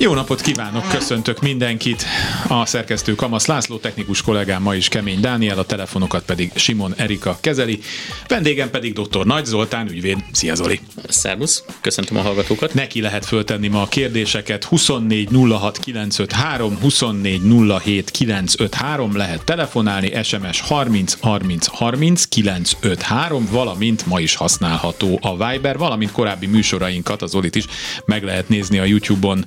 [0.00, 2.04] Jó napot kívánok, köszöntök mindenkit.
[2.48, 7.38] A szerkesztő Kamasz László, technikus kollégám ma is Kemény Dániel, a telefonokat pedig Simon Erika
[7.40, 7.80] kezeli.
[8.28, 9.26] Vendégem pedig dr.
[9.26, 10.18] Nagy Zoltán, ügyvéd.
[10.32, 10.80] Szia Zoli!
[11.08, 12.74] Szervusz, köszöntöm a hallgatókat.
[12.74, 14.64] Neki lehet föltenni ma a kérdéseket.
[14.64, 17.42] 24 06 953, 24
[17.82, 25.78] 07 953, lehet telefonálni, SMS 30 30 30 953, valamint ma is használható a Viber,
[25.78, 27.64] valamint korábbi műsorainkat, az Zolit is
[28.04, 29.44] meg lehet nézni a YouTube-on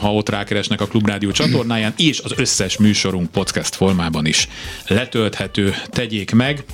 [0.00, 4.48] ha ott rákeresnek a Klubrádió csatornáján, és az összes műsorunk podcast formában is
[4.86, 5.74] letölthető.
[5.86, 6.64] Tegyék meg.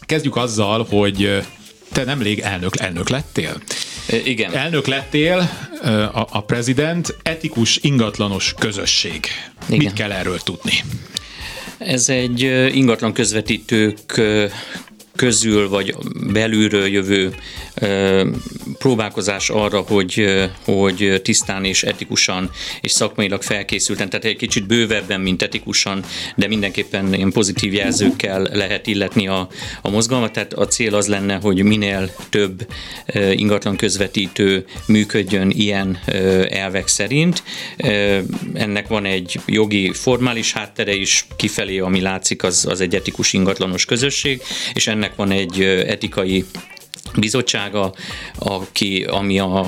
[0.00, 1.42] Kezdjük azzal, hogy
[1.92, 3.60] te nemrég elnök, elnök lettél?
[4.24, 4.54] Igen.
[4.54, 5.50] Elnök lettél,
[6.12, 9.26] a, a prezident, etikus ingatlanos közösség.
[9.66, 9.78] Igen.
[9.78, 10.72] Mit kell erről tudni?
[11.78, 12.40] Ez egy
[12.74, 14.20] ingatlan közvetítők
[15.20, 15.94] közül vagy
[16.32, 17.34] belülről jövő
[18.78, 20.26] próbálkozás arra, hogy,
[20.64, 26.04] hogy tisztán és etikusan és szakmailag felkészülten, tehát egy kicsit bővebben, mint etikusan,
[26.36, 29.48] de mindenképpen ilyen pozitív jelzőkkel lehet illetni a,
[29.82, 30.32] a mozgalmat.
[30.32, 32.66] Tehát a cél az lenne, hogy minél több
[33.32, 35.98] ingatlan közvetítő működjön ilyen
[36.50, 37.42] elvek szerint.
[38.54, 43.84] Ennek van egy jogi, formális háttere is kifelé, ami látszik, az, az egy etikus ingatlanos
[43.84, 46.44] közösség, és ennek van egy etikai
[47.18, 47.94] bizottsága,
[48.38, 49.58] aki, ami a,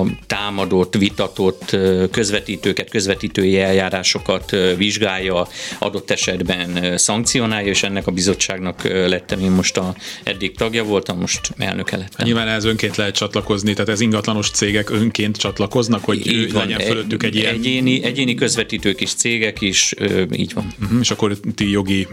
[0.00, 1.76] a támadott, vitatott
[2.10, 9.94] közvetítőket, közvetítői eljárásokat vizsgálja, adott esetben szankcionálja, és ennek a bizottságnak lettem én most a
[10.22, 12.26] eddig tagja voltam, most elnöke lettem.
[12.26, 16.86] Nyilván ez önként lehet csatlakozni, tehát ez ingatlanos cégek önként csatlakoznak, hogy így van, legyen
[16.86, 17.54] fölöttük egy ilyen...
[17.54, 19.94] Egyéni, egyéni közvetítők is, cégek is,
[20.32, 20.74] így van.
[20.82, 22.06] Uh-huh, és akkor ti jogi,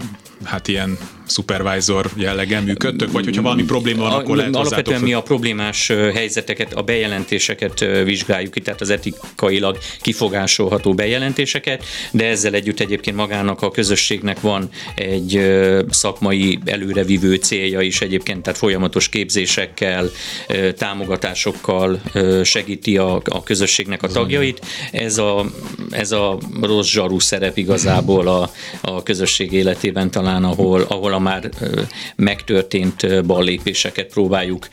[0.43, 0.97] hát ilyen
[1.29, 6.73] supervisor jelleggel működtök, vagy hogyha valami probléma van, akkor lehet Alapvetően mi a problémás helyzeteket,
[6.73, 13.71] a bejelentéseket vizsgáljuk itt, tehát az etikailag kifogásolható bejelentéseket, de ezzel együtt egyébként magának a
[13.71, 15.41] közösségnek van egy
[15.89, 20.09] szakmai előrevívő célja is egyébként, tehát folyamatos képzésekkel,
[20.77, 22.01] támogatásokkal
[22.43, 24.65] segíti a, a közösségnek a tagjait.
[24.91, 25.45] Ez a,
[25.89, 31.21] ez a rossz zsarú szerep igazából a, a közösség életében talán, ahol, ahol a a
[31.21, 31.49] már
[32.15, 34.67] megtörtént ballépéseket próbáljuk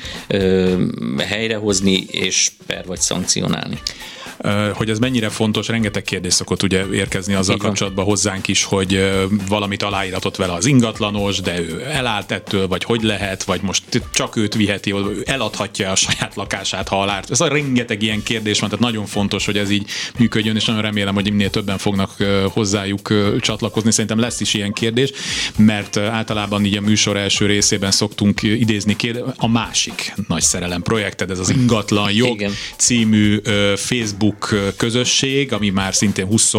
[1.19, 3.79] helyrehozni és per vagy szankcionálni
[4.73, 7.67] hogy ez mennyire fontos, rengeteg kérdés szokott ugye érkezni azzal Igen.
[7.67, 9.11] kapcsolatban hozzánk is, hogy
[9.49, 14.37] valamit aláíratott vele az ingatlanos, de ő elállt ettől, vagy hogy lehet, vagy most csak
[14.37, 17.31] őt viheti, eladhatja a saját lakását, ha alárt.
[17.31, 20.83] Ez a rengeteg ilyen kérdés van, tehát nagyon fontos, hogy ez így működjön, és nagyon
[20.83, 22.11] remélem, hogy minél többen fognak
[22.53, 23.91] hozzájuk csatlakozni.
[23.91, 25.13] Szerintem lesz is ilyen kérdés,
[25.57, 28.97] mert általában így a műsor első részében szoktunk idézni
[29.37, 32.53] a másik nagy szerelem projekted, ez az ingatlan jog Igen.
[32.77, 33.41] című
[33.77, 36.55] Facebook Facebook közösség, ami már szintén 20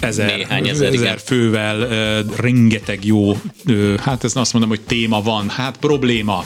[0.00, 5.22] ezer, Néhány ezer, ezer fővel, uh, rengeteg jó, uh, hát ez azt mondom, hogy téma
[5.22, 6.44] van, hát probléma.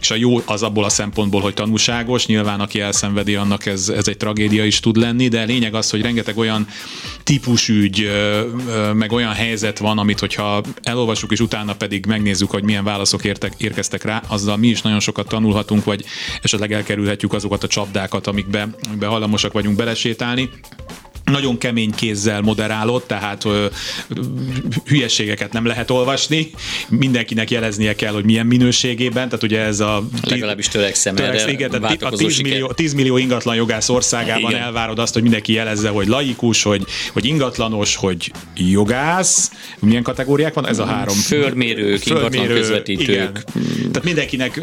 [0.00, 4.08] És a jó az abból a szempontból, hogy tanúságos, nyilván aki elszenvedi, annak ez, ez
[4.08, 6.66] egy tragédia is tud lenni, de lényeg az, hogy rengeteg olyan
[7.22, 12.84] típusügy, uh, meg olyan helyzet van, amit hogyha elolvasjuk, és utána pedig megnézzük, hogy milyen
[12.84, 16.04] válaszok értek, érkeztek rá, azzal mi is nagyon sokat tanulhatunk, vagy
[16.42, 20.50] esetleg elkerülhetjük azokat a csapdákat, amikbe, amikbe hallamosak vagyunk belesétálni
[21.24, 23.66] nagyon kemény kézzel moderálott, tehát ö,
[24.86, 26.50] hülyeségeket nem lehet olvasni,
[26.88, 30.04] mindenkinek jeleznie kell, hogy milyen minőségében, tehát ugye ez a...
[30.22, 34.62] Legalábbis törekszem töreksz, igen, tehát a 10 millió, 10 millió ingatlan jogász országában igen.
[34.62, 40.66] elvárod azt, hogy mindenki jelezze, hogy laikus, hogy, hogy ingatlanos, hogy jogász, milyen kategóriák van?
[40.66, 41.14] Ez a három.
[41.14, 43.08] Fölmérők, Fölmérő, ingatlan közvetítők.
[43.08, 43.32] Igen.
[43.76, 44.62] Tehát mindenkinek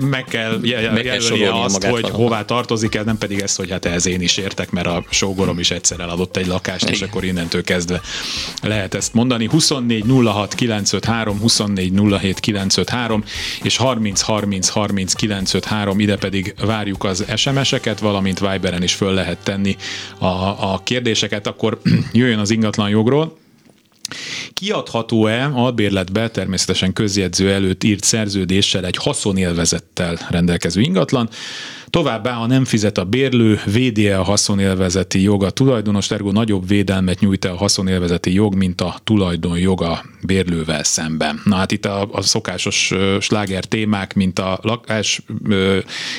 [0.00, 2.22] meg kell jelölnie azt, hogy valahol.
[2.22, 5.58] hová tartozik, ez nem pedig ez, hogy hát ez én is értek, mert a sógorom
[5.58, 6.94] is egy egyszer eladott egy lakást, Igen.
[6.94, 8.00] és akkor innentől kezdve
[8.62, 9.46] lehet ezt mondani.
[9.50, 13.24] 24 06 953, 24 07 953,
[13.62, 19.38] és 30 30 30 953, ide pedig várjuk az SMS-eket, valamint Viberen is föl lehet
[19.42, 19.76] tenni
[20.18, 20.26] a,
[20.72, 21.80] a kérdéseket, akkor
[22.12, 23.36] jöjjön az ingatlan jogról.
[24.54, 31.28] Kiadható-e albérletbe természetesen közjegyző előtt írt szerződéssel egy haszonélvezettel rendelkező ingatlan?
[31.90, 37.44] Továbbá, ha nem fizet a bérlő, védi a haszonélvezeti joga tulajdonos, ergo nagyobb védelmet nyújt
[37.44, 41.40] a haszonélvezeti jog, mint a tulajdon joga bérlővel szemben.
[41.44, 45.22] Na hát itt a, a szokásos sláger témák, mint a lakás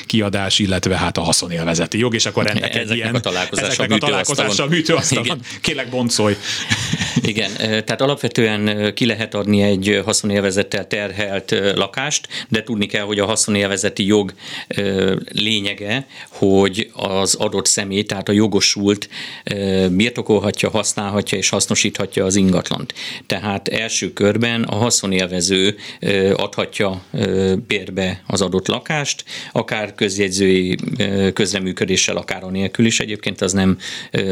[0.06, 3.98] kiadás, illetve hát a haszonélvezeti jog, és akkor ennek ezeknek egy ilyen, a találkozása a
[3.98, 5.40] találkozása a műtőasztalon.
[5.60, 6.34] Kérlek, boncolj!
[7.22, 13.26] Igen, tehát alapvetően ki lehet adni egy haszonélvezettel terhelt lakást, de tudni kell, hogy a
[13.26, 14.32] haszonélvezeti jog
[15.60, 19.08] lényege, hogy az adott személy, tehát a jogosult
[19.90, 22.94] birtokolhatja, használhatja és hasznosíthatja az ingatlant.
[23.26, 25.76] Tehát első körben a haszonélvező
[26.36, 27.02] adhatja
[27.66, 30.76] bérbe az adott lakást, akár közjegyzői
[31.32, 33.78] közreműködéssel, akár a nélkül is egyébként az nem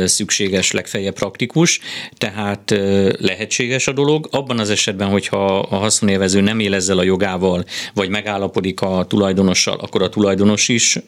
[0.04, 1.80] szükséges, legfeljebb praktikus,
[2.16, 2.70] tehát
[3.18, 4.28] lehetséges a dolog.
[4.30, 7.64] Abban az esetben, hogyha a haszonélvező nem él ezzel a jogával,
[7.94, 10.98] vagy megállapodik a tulajdonossal, akkor a tulajdonos is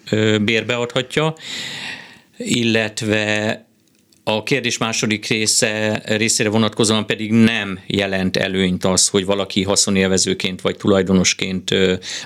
[0.40, 1.34] bérbeadhatja,
[2.36, 3.64] illetve
[4.24, 10.76] a kérdés második része, részére vonatkozóan pedig nem jelent előnyt az, hogy valaki haszonélvezőként vagy
[10.76, 11.74] tulajdonosként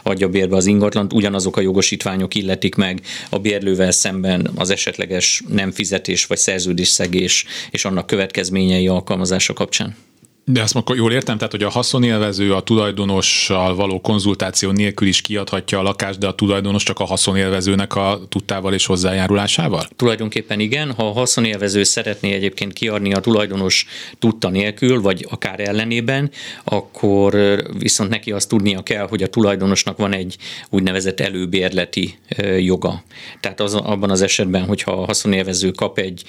[0.02, 3.00] adja bérbe az ingatlant, ugyanazok a jogosítványok illetik meg
[3.30, 9.96] a bérlővel szemben az esetleges nem fizetés vagy szerződésszegés és annak következményei alkalmazása kapcsán.
[10.46, 15.20] De azt akkor jól értem, tehát hogy a haszonélvező a tulajdonossal való konzultáció nélkül is
[15.20, 19.88] kiadhatja a lakást, de a tulajdonos csak a haszonélvezőnek a tudtával és hozzájárulásával?
[19.96, 23.86] Tulajdonképpen igen, ha a haszonélvező szeretné egyébként kiadni a tulajdonos
[24.18, 26.30] tudta nélkül, vagy akár ellenében,
[26.64, 30.36] akkor viszont neki azt tudnia kell, hogy a tulajdonosnak van egy
[30.70, 32.18] úgynevezett előbérleti
[32.58, 33.02] joga.
[33.40, 36.22] Tehát az, abban az esetben, hogyha a haszonélvező kap egy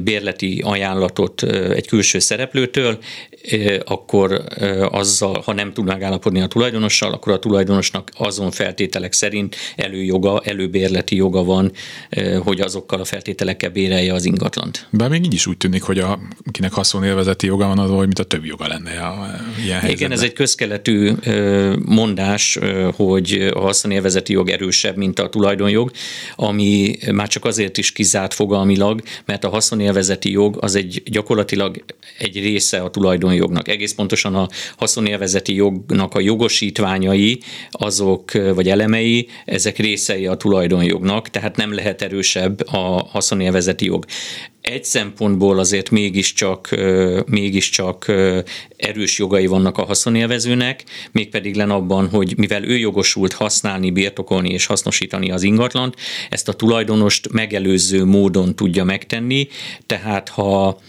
[0.00, 2.98] bérleti ajánlatot egy külső szereplőtől,
[3.84, 4.42] akkor
[4.90, 11.16] azzal, ha nem tud megállapodni a tulajdonossal, akkor a tulajdonosnak azon feltételek szerint előjoga, előbérleti
[11.16, 11.72] joga van,
[12.44, 14.86] hogy azokkal a feltételekkel bérelje az ingatlant.
[14.90, 16.18] Bár még így is úgy tűnik, hogy a,
[16.50, 19.14] kinek haszonélvezeti joga van, az, hogy mint a több joga lenne a,
[19.64, 19.90] ilyen helyzetben.
[19.90, 21.12] Igen, ez egy közkeletű
[21.84, 22.58] mondás,
[22.96, 25.90] hogy a haszonélvezeti jog erősebb, mint a tulajdonjog,
[26.36, 31.84] ami már csak azért is kizárt fogalmilag, mert a haszonélvezeti jog az egy gyakorlatilag
[32.18, 33.68] egy része a tulajdonjog jognak.
[33.68, 37.40] Egész pontosan a haszonélvezeti jognak a jogosítványai,
[37.70, 44.04] azok vagy elemei, ezek részei a tulajdonjognak, tehát nem lehet erősebb a haszonélvezeti jog
[44.60, 46.76] egy szempontból azért mégiscsak,
[47.26, 48.12] mégiscsak
[48.76, 54.66] erős jogai vannak a haszonélvezőnek, mégpedig len abban, hogy mivel ő jogosult használni, birtokolni és
[54.66, 55.96] hasznosítani az ingatlant,
[56.30, 59.48] ezt a tulajdonost megelőző módon tudja megtenni,
[59.86, 60.80] tehát ha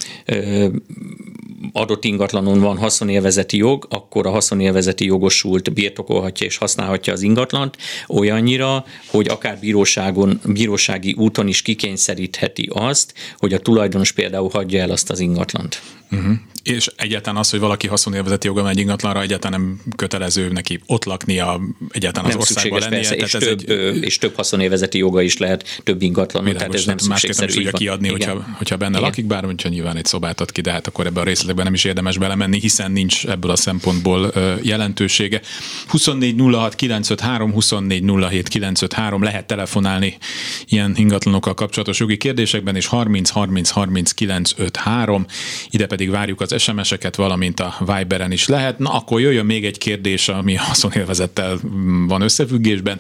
[1.72, 7.78] adott ingatlanon van haszonélvezeti jog, akkor a haszonélvezeti jogosult birtokolhatja és használhatja az ingatlant
[8.08, 14.92] olyannyira, hogy akár bíróságon, bírósági úton is kikényszerítheti azt, hogy a tulajdonos például hagyja el
[14.92, 15.82] azt az ingatlant.
[16.12, 16.36] Uh-huh.
[16.64, 21.06] És egyáltalán az, hogy valaki haszonélvezeti joga van egy ingatlanra, egyáltalán nem kötelező neki ott
[21.06, 22.98] laknia, egyáltalán nem az országban lennie.
[22.98, 24.04] Persze, és, több, egy...
[24.04, 27.54] és több haszonélvezeti joga is lehet, több ingatlan, tehát ez nem szükségszerű.
[27.54, 29.02] nem tudja kiadni, hogyha, hogyha benne Igen.
[29.02, 31.74] lakik, bár hogyha nyilván egy szobát ad ki, de hát akkor ebbe a részletekben nem
[31.74, 35.42] is érdemes belemenni, hiszen nincs ebből a szempontból jelentősége.
[35.88, 40.18] 24 06 953, 24 07 953 lehet telefonálni
[40.66, 45.26] ilyen ingatlanokkal kapcsolatos jogi kérdésekben, és 30 30 30 953,
[45.70, 48.80] ide pedig várjuk az SMS-eket, valamint a Viberen is lehet.
[48.80, 51.60] Na, akkor jöjjön még egy kérdés, ami haszonélvezettel
[52.08, 53.00] van összefüggésben.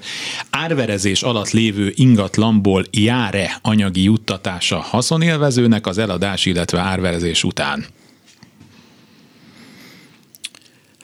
[0.50, 7.86] Árverezés alatt lévő ingatlanból jár-e anyagi juttatása haszonélvezőnek az eladás, illetve árverezés után?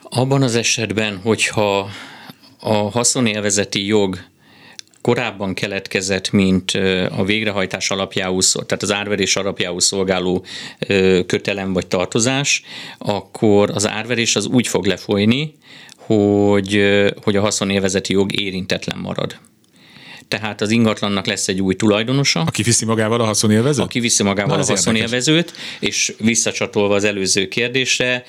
[0.03, 1.89] Abban az esetben, hogyha
[2.59, 4.19] a haszonélvezeti jog
[5.06, 6.71] korábban keletkezett, mint
[7.09, 10.45] a végrehajtás alapjául, tehát az árverés alapjául szolgáló
[11.26, 12.64] kötelem vagy tartozás,
[12.97, 15.54] akkor az árverés az úgy fog lefolyni,
[15.97, 16.81] hogy,
[17.24, 19.38] hogy a haszonélvezeti jog érintetlen marad
[20.28, 22.40] tehát az ingatlannak lesz egy új tulajdonosa.
[22.40, 23.85] Aki viszi magával a haszonélvezőt?
[23.85, 28.24] Aki viszi magával Na, a haszonélvezőt, és visszacsatolva az előző kérdésre,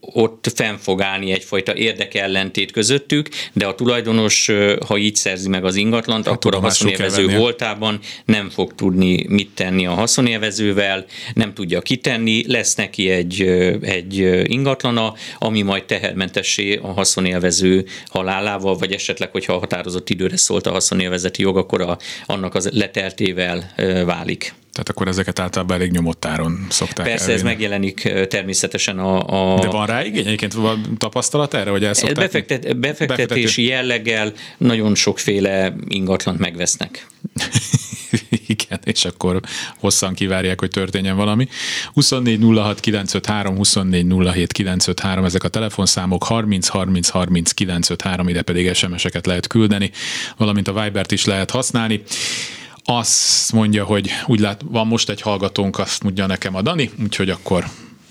[0.00, 4.50] ott fenn fog állni egyfajta érdekellentét közöttük, de a tulajdonos,
[4.86, 9.50] ha így szerzi meg az ingatlant, hát akkor a haszonélvező voltában nem fog tudni mit
[9.54, 11.04] tenni a haszonélvezővel,
[11.34, 13.42] nem tudja kitenni, lesz neki egy,
[13.82, 20.66] egy ingatlana, ami majd tehermentessé a haszonélvező halálával, vagy esetleg, hogyha a határozott időre szólt
[20.66, 24.54] a haszonélvezeti jog, akkor a, annak az leteltével válik.
[24.72, 27.38] Tehát akkor ezeket általában elég nyomott áron szokták Persze elvinni.
[27.38, 29.60] ez megjelenik természetesen a, a...
[29.60, 30.26] De van rá igény?
[30.26, 37.06] Egyébként van tapasztalat erre, hogy el Befektet, befektetési jelleggel nagyon sokféle ingatlant megvesznek.
[38.46, 39.40] Igen, és akkor
[39.78, 41.48] hosszan kivárják, hogy történjen valami.
[41.92, 48.74] 24 06 953, 24 07 953, ezek a telefonszámok, 30 30 30 953, ide pedig
[48.74, 49.90] SMS-eket lehet küldeni,
[50.36, 52.02] valamint a Vibert is lehet használni.
[52.92, 57.28] Azt mondja, hogy úgy lát, van most egy hallgatónk, azt mondja nekem a Dani, úgyhogy
[57.30, 57.62] akkor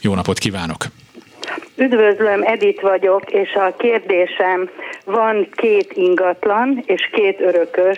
[0.02, 0.84] jó napot kívánok!
[1.76, 4.70] Üdvözlöm, Edit vagyok, és a kérdésem,
[5.06, 7.98] van két ingatlan és két örökös,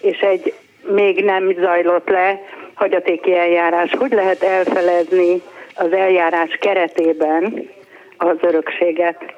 [0.00, 0.54] és egy
[0.94, 2.40] még nem zajlott le
[2.74, 3.90] hagyatéki eljárás.
[3.98, 5.42] Hogy lehet elfelezni
[5.74, 7.68] az eljárás keretében
[8.16, 9.34] az örökséget?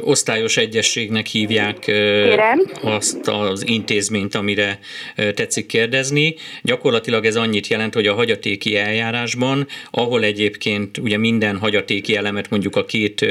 [0.00, 2.70] Osztályos egyességnek hívják Kérem.
[2.82, 4.78] azt az intézményt, amire
[5.34, 6.34] tetszik kérdezni.
[6.62, 12.76] Gyakorlatilag ez annyit jelent, hogy a hagyatéki eljárásban, ahol egyébként ugye minden hagyatéki elemet mondjuk
[12.76, 13.26] a két,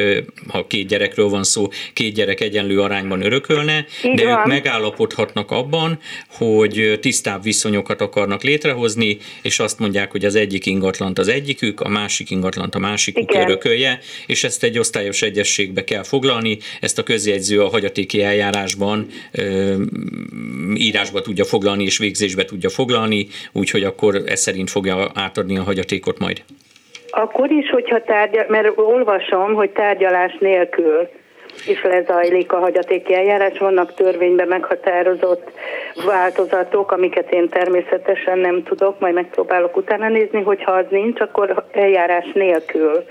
[0.47, 4.15] ha két gyerekről van szó, két gyerek egyenlő arányban örökölne, Igen.
[4.15, 10.65] de ők megállapodhatnak abban, hogy tisztább viszonyokat akarnak létrehozni, és azt mondják, hogy az egyik
[10.65, 13.41] ingatlant az egyikük, a másik ingatlant a másikuk Igen.
[13.41, 19.07] örökölje, és ezt egy osztályos egyességbe kell foglalni, foglalni, ezt a közjegyző a hagyatéki eljárásban
[19.31, 19.73] ö,
[20.75, 26.19] írásba tudja foglalni és végzésbe tudja foglalni, úgyhogy akkor ez szerint fogja átadni a hagyatékot
[26.19, 26.43] majd.
[27.09, 31.09] Akkor is, hogyha tárgyal, mert olvasom, hogy tárgyalás nélkül
[31.67, 33.57] is lezajlik a hagyatéki eljárás.
[33.57, 35.51] Vannak törvényben meghatározott
[36.05, 42.31] változatok, amiket én természetesen nem tudok, majd megpróbálok utána nézni, hogyha az nincs, akkor eljárás
[42.33, 43.03] nélkül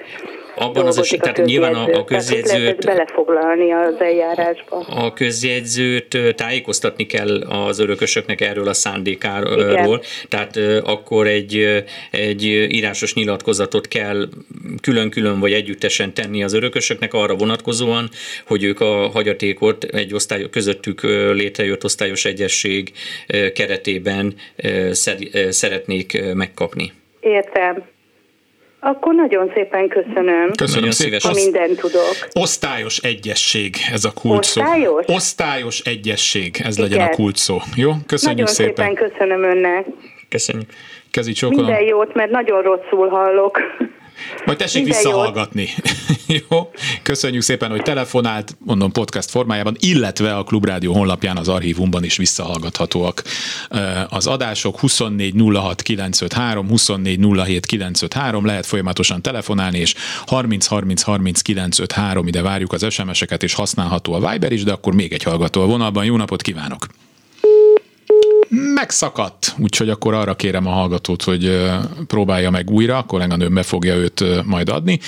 [0.54, 4.76] abban az esetben, tehát nyilván a, a közjegyzőt belefoglalni az eljárásba.
[4.76, 10.00] A közjegyzőt tájékoztatni kell az örökösöknek erről a szándékáról, Igen.
[10.28, 14.28] tehát akkor egy, egy írásos nyilatkozatot kell
[14.80, 18.08] külön-külön vagy együttesen tenni az örökösöknek arra vonatkozóan,
[18.46, 22.92] hogy ők a hagyatékot egy osztály, közöttük létrejött osztályos egyesség
[23.54, 24.34] keretében
[25.48, 26.92] szeretnék megkapni.
[27.20, 27.82] Értem.
[28.84, 30.50] Akkor nagyon szépen köszönöm.
[30.56, 31.20] Köszönöm szépen.
[31.22, 32.28] Ha mindent tudok.
[32.32, 34.60] Osztályos egyesség, ez a kulcs szó.
[34.60, 35.04] Osztályos?
[35.06, 36.90] Osztályos egyesség, ez Igen.
[36.90, 37.58] legyen a kulcs szó.
[37.76, 37.92] Jó?
[38.06, 38.74] Köszönjük nagyon szépen.
[38.74, 39.86] szépen köszönöm önnek.
[40.28, 40.70] Köszönjük.
[41.10, 41.64] Kezi csókolom.
[41.64, 43.58] Minden jót, mert nagyon rosszul hallok.
[44.44, 45.68] Majd tessék Minden visszahallgatni.
[46.48, 46.70] Jó,
[47.02, 53.22] köszönjük szépen, hogy telefonált, mondom podcast formájában, illetve a Klubrádió honlapján az archívumban is visszahallgathatóak
[54.08, 54.78] az adások.
[54.78, 59.94] 24 06 953, 24 07 953, lehet folyamatosan telefonálni, és
[60.26, 64.94] 30 30 30 953, ide várjuk az SMS-eket, és használható a Viber is, de akkor
[64.94, 66.04] még egy hallgató a vonalban.
[66.04, 66.86] Jó napot kívánok!
[68.54, 71.70] Megszakadt, úgyhogy akkor arra kérem a hallgatót, hogy
[72.06, 75.00] próbálja meg újra, a kolléganőm be fogja őt majd adni.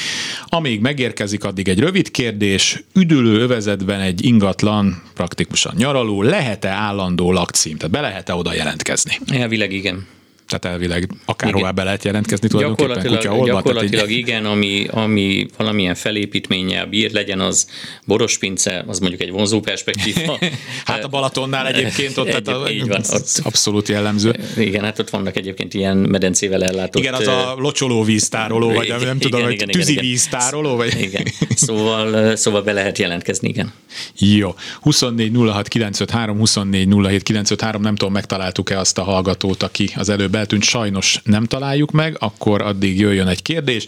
[0.45, 7.77] Amíg megérkezik, addig egy rövid kérdés, üdülő övezetben egy ingatlan, praktikusan nyaraló, lehet-e állandó lakcím?
[7.77, 9.19] Tehát be lehet-e oda jelentkezni?
[9.27, 10.07] Elvileg igen
[10.49, 14.17] tehát elvileg akárhová be lehet jelentkezni tulajdonképpen gyakorlatilag, olva, gyakorlatilag így...
[14.17, 17.69] igen, ami, ami valamilyen felépítménnyel bír, legyen az
[18.07, 20.39] borospince, az mondjuk egy vonzó perspektíva.
[20.85, 24.37] hát a Balatonnál egyébként ott, Egyéb, a, így van, ott, abszolút jellemző.
[24.57, 27.03] Igen, hát ott vannak egyébként ilyen medencével ellátott.
[27.03, 31.01] Igen, az a locsoló víztároló, vagy igen, nem tudom, hogy tűzi igen, víztároló, vagy?
[31.01, 31.25] Igen,
[31.55, 33.73] szóval, szóval be lehet jelentkezni, igen.
[34.19, 40.09] Jó, 24 06 953, 24 07 953, nem tudom, megtaláltuk-e azt a hallgatót, aki az
[40.09, 43.87] előbb eltűnt, sajnos nem találjuk meg, akkor addig jöjjön egy kérdés.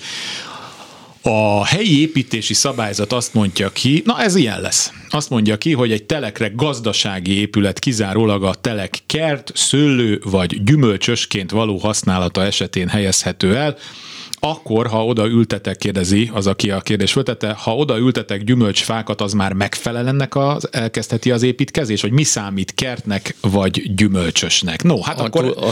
[1.23, 4.93] A helyi építési szabályzat azt mondja ki, na ez ilyen lesz.
[5.09, 11.51] Azt mondja ki, hogy egy telekre gazdasági épület kizárólag a telek kert, szőlő vagy gyümölcsösként
[11.51, 13.77] való használata esetén helyezhető el
[14.41, 19.33] akkor, ha oda ültetek, kérdezi az, aki a kérdés föltette, ha oda ültetek gyümölcsfákat, az
[19.33, 24.83] már megfelel ennek az, elkezdheti az építkezés, hogy mi számít kertnek vagy gyümölcsösnek?
[24.83, 25.45] No, hát a, akkor...
[25.45, 25.69] A,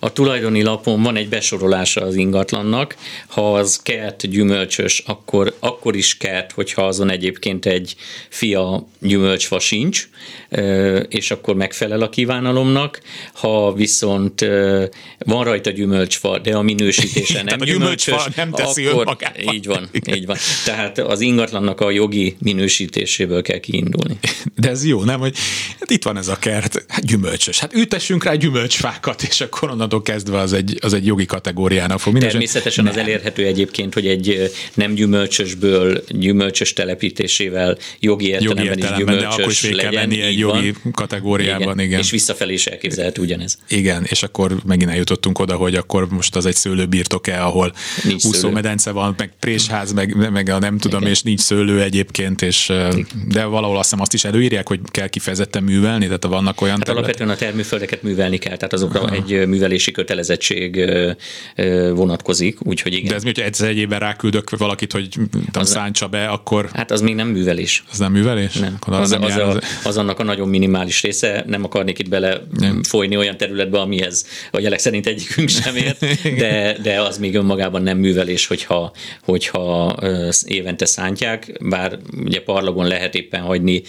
[0.00, 2.96] a tulajdoni lapon van egy besorolása az ingatlannak,
[3.26, 7.94] ha az kert gyümölcsös, akkor, akkor is kert, hogyha azon egyébként egy
[8.28, 10.08] fia gyümölcsfa sincs,
[11.08, 13.00] és akkor megfelel a kívánalomnak.
[13.32, 14.40] Ha viszont
[15.18, 19.54] van rajta gyümölcsfa, de a minősítése nem gyümölcs, gyümölcsös, nem teszi akkor önmagában.
[19.54, 20.36] így van, így van.
[20.64, 24.18] Tehát az ingatlannak a jogi minősítéséből kell kiindulni.
[24.56, 25.36] De ez jó, nem, hogy
[25.80, 27.58] hát itt van ez a kert, hát gyümölcsös.
[27.58, 32.12] Hát ültessünk rá gyümölcsfákat, és akkor onnantól kezdve az egy, az egy jogi kategóriának fog.
[32.12, 39.14] Minden Természetesen az elérhető egyébként, hogy egy nem gyümölcsösből gyümölcsös telepítésével jogi értelemben, jogi értelemben
[39.14, 39.92] is gyümölcsös de akkor is legyen.
[39.92, 40.92] menni egy jogi van.
[40.92, 41.78] kategóriában, igen.
[41.78, 42.00] igen.
[42.00, 43.58] És visszafelé is elképzelhető ugyanez.
[43.68, 47.71] Igen, és akkor megint eljutottunk oda, hogy akkor most az egy szőlőbirtok-e, ahol
[48.02, 51.12] nincs úszómedence van, meg présház, meg, meg a nem tudom, igen.
[51.12, 52.72] és nincs szőlő egyébként, és
[53.28, 56.84] de valahol azt hiszem azt is előírják, hogy kell kifejezetten művelni, tehát vannak olyan hát
[56.84, 57.04] terület...
[57.04, 59.14] alapvetően a termőföldeket művelni kell, tehát azokra Aha.
[59.14, 60.90] egy művelési kötelezettség
[61.94, 63.08] vonatkozik, úgyhogy igen.
[63.08, 65.08] De ez mi, hogy egyszer egy évben ráküldök valakit, hogy
[65.52, 66.68] az szántsa be, akkor...
[66.72, 67.84] Hát az még nem művelés.
[67.90, 68.52] Az nem művelés?
[68.52, 68.76] Nem.
[68.80, 72.82] az, nem az, a, az, annak a nagyon minimális része, nem akarnék itt bele nem.
[72.82, 76.04] folyni olyan területbe, amihez a jelek szerint egyikünk sem ért,
[76.42, 78.92] de, de az még önmagában nem művelés, hogyha,
[79.22, 79.96] hogyha
[80.44, 83.82] évente szántják, bár ugye parlagon lehet éppen hagyni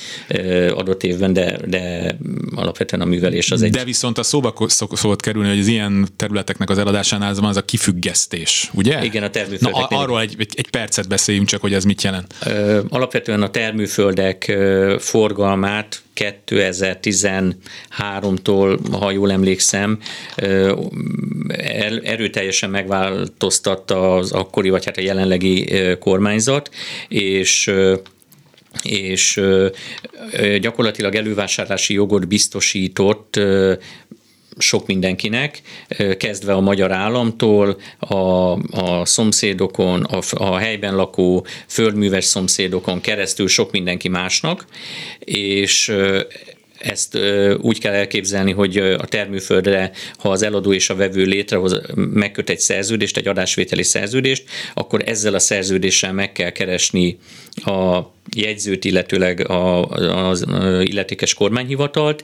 [0.73, 2.15] adott évben, de, de
[2.55, 3.71] alapvetően a művelés az egy...
[3.71, 7.65] De viszont a szóba szokott kerülni, hogy az ilyen területeknek az eladásánál van az a
[7.65, 9.03] kifüggesztés, ugye?
[9.03, 9.89] Igen, a termőföldek.
[9.89, 12.33] Na, arról egy, egy, egy percet beszéljünk csak, hogy ez mit jelent.
[12.89, 14.57] Alapvetően a termőföldek
[14.99, 19.99] forgalmát 2013-tól, ha jól emlékszem,
[22.03, 26.69] erőteljesen megváltoztatta az akkori, vagy hát a jelenlegi kormányzat,
[27.07, 27.73] és
[28.83, 29.41] és
[30.59, 33.39] gyakorlatilag elővásárlási jogot biztosított
[34.57, 35.61] sok mindenkinek,
[36.17, 38.15] kezdve a magyar államtól, a,
[38.71, 44.65] a szomszédokon, a, a helyben lakó földműves szomszédokon keresztül sok mindenki másnak,
[45.19, 45.93] és
[46.83, 47.19] ezt
[47.61, 52.59] úgy kell elképzelni, hogy a termőföldre, ha az eladó és a vevő létrehoz, megköt egy
[52.59, 54.43] szerződést, egy adásvételi szerződést,
[54.73, 57.17] akkor ezzel a szerződéssel meg kell keresni
[57.55, 60.45] a jegyzőt, illetőleg az
[60.83, 62.23] illetékes kormányhivatalt,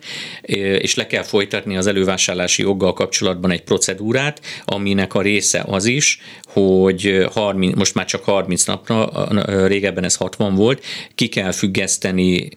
[0.80, 6.20] és le kell folytatni az elővásárlási joggal kapcsolatban egy procedúrát, aminek a része az is,
[6.48, 9.28] hogy 30, most már csak 30 napra,
[9.68, 10.84] régebben ez 60 volt,
[11.16, 12.50] ki kell függeszteni,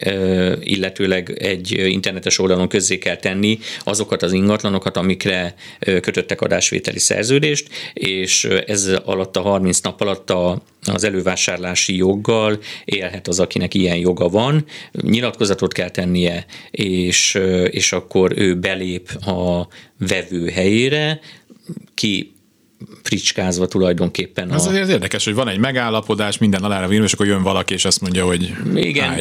[0.60, 8.44] illetőleg egy internetes oldalon közzé kell tenni azokat az ingatlanokat, amikre kötöttek adásvételi szerződést, és
[8.66, 14.28] ez alatt a 30 nap alatt a az elővásárlási joggal élhet az, akinek ilyen joga
[14.28, 14.64] van.
[14.92, 17.38] Nyilatkozatot kell tennie, és,
[17.70, 21.20] és akkor ő belép a vevő helyére,
[21.94, 22.32] ki
[23.02, 24.50] fricskázva tulajdonképpen.
[24.50, 24.54] A...
[24.54, 27.84] Ez azért érdekes, hogy van egy megállapodás, minden alára vírus, és akkor jön valaki, és
[27.84, 29.12] azt mondja, hogy Igen,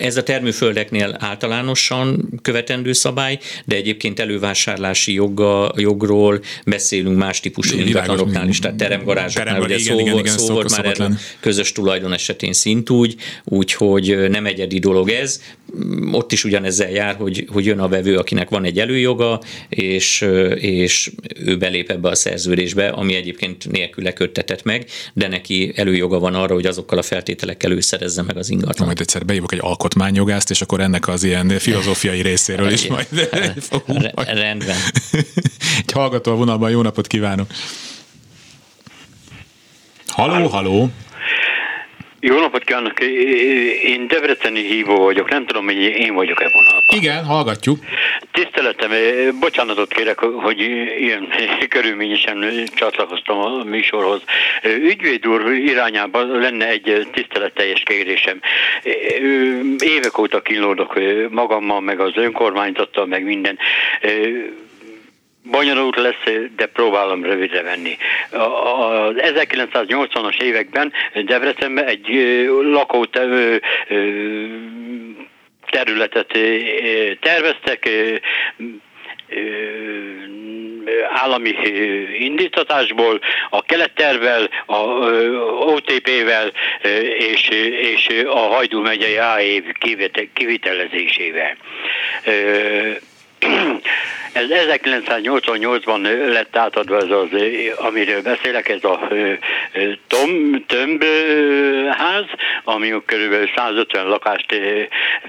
[0.00, 8.48] ez a termőföldeknél általánosan követendő szabály, de egyébként elővásárlási joga, jogról beszélünk más típusú ingatlanoknál
[8.48, 11.10] is, tehát teremgarázsoknál, ugye igen, szó, igen, igen, szó volt már erről
[11.40, 15.42] közös tulajdon esetén szintúgy, úgyhogy nem egyedi dolog ez.
[16.12, 21.10] Ott is ugyanezzel jár, hogy, hogy jön a vevő, akinek van egy előjoga, és, és
[21.44, 26.54] ő belép ebbe a szerződésbe, ami egyébként nélküle köttetett meg, de neki előjoga van arra,
[26.54, 28.86] hogy azokkal a feltételekkel ő szerezze meg az ingatlan.
[28.86, 33.06] Majd egyszer beívok egy alkotmányjogást, és akkor ennek az ilyen filozófiai részéről is majd.
[34.14, 34.76] Rendben.
[35.86, 37.50] egy hallgató a vonalban, jó napot kívánok!
[40.06, 40.90] Haló, haló!
[42.22, 43.00] Jó napot kívánok!
[43.84, 46.82] Én Debreceni hívó vagyok, nem tudom, hogy én vagyok-e vonalban.
[46.88, 47.78] Igen, hallgatjuk.
[48.32, 48.90] Tiszteletem,
[49.40, 50.60] bocsánatot kérek, hogy
[50.98, 51.28] ilyen
[51.68, 54.22] körülményesen csatlakoztam a műsorhoz.
[54.62, 58.40] Ügyvéd úr irányában lenne egy tiszteletteljes kérésem.
[59.78, 60.98] Évek óta kínlódok
[61.30, 63.58] magammal, meg az önkormányzattal, meg minden
[65.42, 67.96] bonyolult lesz, de próbálom rövidre venni.
[68.30, 72.08] Az 1980-as években Debrecenben egy
[72.62, 73.06] lakó
[75.70, 76.38] területet
[77.20, 77.88] terveztek,
[81.08, 81.54] állami
[82.18, 84.78] indítatásból, a kelettervel, a
[85.64, 86.52] OTP-vel
[87.18, 87.48] és,
[87.80, 89.64] és a Hajdú megyei AÉV
[90.32, 91.56] kivitelezésével.
[94.32, 97.28] Ez 1988-ban lett átadva ez az,
[97.76, 99.08] amiről beszélek, ez a
[100.08, 101.04] Tom, Tömb
[101.90, 102.24] ház,
[102.64, 104.54] ami körülbelül 150 lakást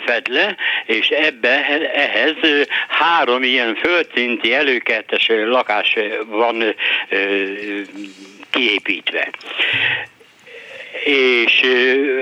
[0.05, 2.35] fed le, és ebbe, ehhez
[2.87, 5.97] három ilyen földszinti előkertes lakás
[6.27, 6.75] van
[8.49, 9.29] kiépítve
[11.03, 11.61] és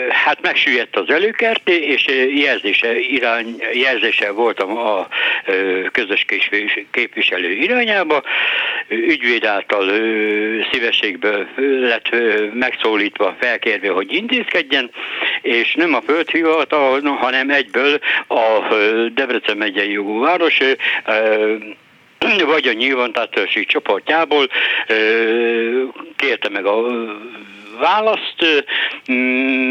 [0.09, 5.07] hát megsüllyedt az előkert, és jelzése, irány, jelzése voltam a
[5.91, 6.25] közös
[6.91, 8.23] képviselő irányába.
[8.87, 9.91] Ügyvéd által
[10.71, 11.47] szívességből
[11.79, 12.09] lett
[12.53, 14.91] megszólítva, felkérve, hogy intézkedjen,
[15.41, 18.75] és nem a földhivatal, hanem egyből a
[19.13, 20.57] Debrecen megyei jogú város
[22.45, 24.47] vagy a nyilvántartási csoportjából
[26.15, 26.81] kérte meg a
[27.79, 28.65] választ,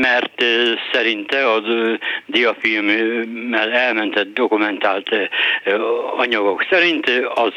[0.01, 0.45] mert
[0.93, 1.63] szerinte az
[2.27, 5.09] diafilmmel elmentett dokumentált
[6.17, 7.53] anyagok szerint az,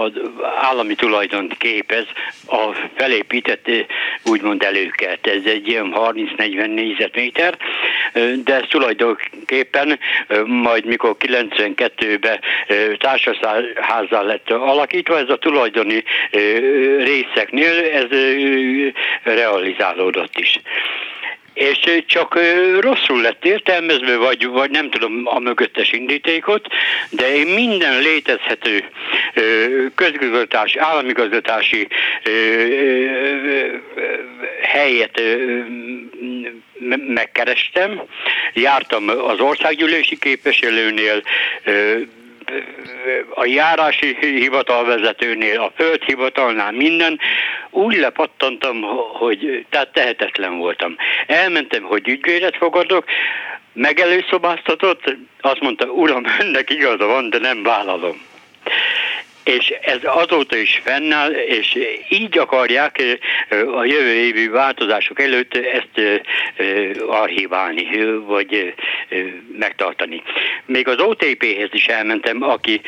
[0.00, 0.12] az
[0.60, 2.06] állami tulajdont képez
[2.46, 3.70] a felépített
[4.24, 5.26] úgymond előket.
[5.26, 7.56] Ez egy ilyen 30-40 négyzetméter,
[8.44, 9.98] de ez tulajdonképpen
[10.46, 12.40] majd mikor 92-ben
[12.98, 16.04] társasházzal lett alakítva, ez a tulajdoni
[16.98, 18.10] részeknél ez
[19.56, 20.60] realizálódott is.
[21.54, 22.38] És csak
[22.80, 26.66] rosszul lett értelmezve, vagy, vagy nem tudom a mögöttes indítékot,
[27.10, 28.84] de én minden létezhető
[29.94, 31.88] közgazdatási, államigazgatási
[34.62, 35.20] helyet
[37.06, 38.02] megkerestem,
[38.54, 41.22] jártam az országgyűlési képviselőnél,
[43.34, 47.18] a járási hivatalvezetőnél, a földhivatalnál minden,
[47.70, 48.82] úgy lepattantam,
[49.12, 50.96] hogy tehát tehetetlen voltam.
[51.26, 53.04] Elmentem, hogy ügyvédet fogadok,
[53.72, 58.20] megelőszobáztatott, azt mondta, uram, ennek igaza van, de nem vállalom
[59.46, 61.78] és ez azóta is fennáll, és
[62.08, 63.02] így akarják
[63.74, 66.22] a jövő évi változások előtt ezt
[67.06, 67.88] archiválni,
[68.26, 68.74] vagy
[69.58, 70.22] megtartani.
[70.64, 72.80] Még az OTP-hez is elmentem, aki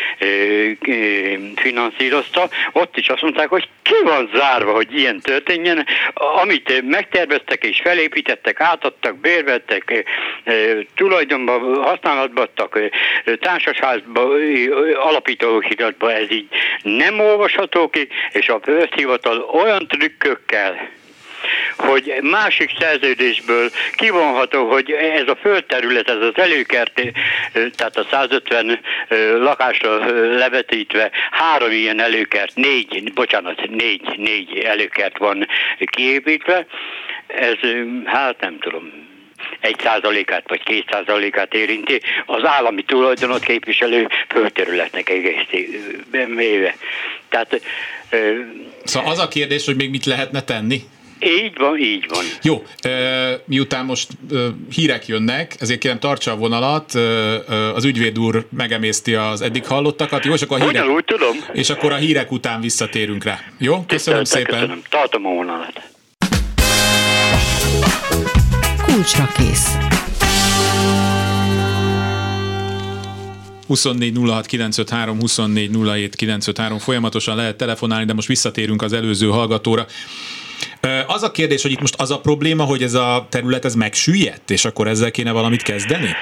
[1.56, 5.86] finanszírozta, ott is azt mondták, hogy ki van zárva, hogy ilyen történjen,
[6.42, 10.04] amit megterveztek és felépítettek, átadtak, bérvettek,
[10.94, 12.78] tulajdonban használatba adtak,
[13.40, 14.28] társasházba,
[14.94, 16.47] alapítóhiratba ez így
[16.82, 20.88] nem olvasható ki, és a földhivatal olyan trükkökkel,
[21.76, 27.00] hogy másik szerződésből kivonható, hogy ez a földterület, ez az előkert,
[27.52, 28.80] tehát a 150
[29.38, 29.96] lakásra
[30.36, 35.46] levetítve három ilyen előkert, négy, bocsánat, négy, négy előkert van
[35.78, 36.66] kiépítve,
[37.26, 37.56] ez
[38.04, 39.06] hát nem tudom,
[39.60, 46.74] egy százalékát vagy két százalékát érinti az állami tulajdonot képviselő földterületnek egészében éve.
[47.28, 47.60] Tehát,
[48.84, 50.82] szóval az a kérdés, hogy még mit lehetne tenni?
[51.20, 52.24] Így van, így van.
[52.42, 52.62] Jó,
[53.44, 54.08] miután most
[54.74, 56.92] hírek jönnek, ezért kérem tartsa a vonalat,
[57.74, 61.36] az ügyvéd úr megemészti az eddig hallottakat, jó, és akkor a hírek, úgy tudom.
[61.52, 63.38] És akkor a hírek után visszatérünk rá.
[63.58, 64.60] Jó, köszönöm Tiszteltek, szépen.
[64.60, 64.82] Köszönöm.
[64.88, 65.82] Tartom a vonalat.
[68.98, 69.76] Kulcsra kész.
[73.66, 74.12] 24
[75.20, 75.70] 24
[76.78, 79.86] folyamatosan lehet telefonálni, de most visszatérünk az előző hallgatóra.
[81.06, 84.50] Az a kérdés, hogy itt most az a probléma, hogy ez a terület ez megsüllyedt,
[84.50, 86.14] és akkor ezzel kéne valamit kezdeni?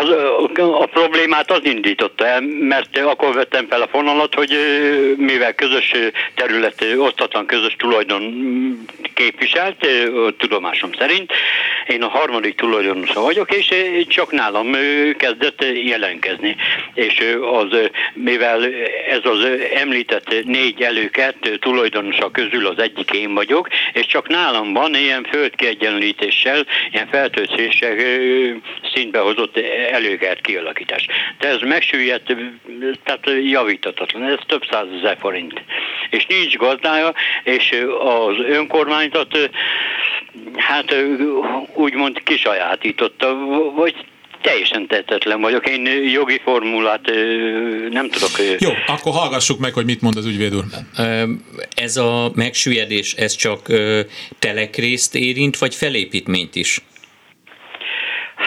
[0.00, 0.08] Az,
[0.56, 4.50] a problémát az indította el, mert akkor vettem fel a fonalat, hogy
[5.16, 5.94] mivel közös
[6.34, 8.22] terület, osztatlan közös tulajdon
[9.14, 9.86] képviselt,
[10.38, 11.32] tudomásom szerint,
[11.86, 13.74] én a harmadik tulajdonosa vagyok, és
[14.08, 14.76] csak nálam
[15.16, 16.56] kezdett jelenkezni.
[16.94, 18.64] És az, mivel
[19.10, 24.94] ez az említett négy előket tulajdonosa közül az egyik én vagyok, és csak nálam van
[24.94, 27.94] ilyen földkiegyenlítéssel, ilyen feltöltéssel
[28.94, 29.56] szintbe hozott
[29.90, 31.06] előkert kialakítás.
[31.38, 32.36] De ez megsüllyedt,
[33.04, 35.62] tehát javítatatlan, ez több százezer forint.
[36.10, 37.14] És nincs gazdája,
[37.44, 39.50] és az önkormányzat
[40.56, 40.94] hát
[41.74, 43.34] úgymond kisajátította,
[43.74, 43.94] vagy
[44.40, 45.68] teljesen tettetlen vagyok.
[45.68, 47.10] Én jogi formulát
[47.90, 48.30] nem tudok.
[48.58, 50.64] Jó, akkor hallgassuk meg, hogy mit mond az ügyvéd úr.
[51.74, 53.66] Ez a megsüllyedés, ez csak
[54.38, 56.80] telekrészt érint, vagy felépítményt is?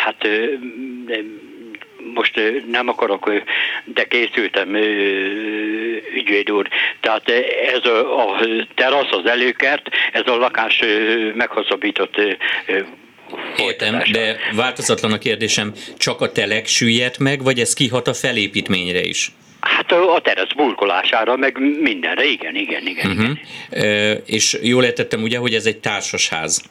[0.06, 0.28] Hát
[2.14, 2.42] most
[2.72, 3.32] nem akarok,
[3.84, 4.76] de készültem,
[6.16, 6.68] ügyvéd úr.
[7.00, 7.30] Tehát
[7.74, 8.40] ez a,
[8.76, 10.82] terasz, az előkert, ez a lakás
[11.34, 12.16] meghosszabbított
[13.58, 19.02] Értem, de változatlan a kérdésem, csak a telek süllyedt meg, vagy ez kihat a felépítményre
[19.02, 19.32] is?
[19.60, 23.12] Hát a terasz burkolására, meg mindenre, igen, igen, igen.
[23.12, 23.30] Uh-huh.
[23.72, 23.86] igen.
[23.90, 26.64] E, és jól értettem ugye, hogy ez egy társasház.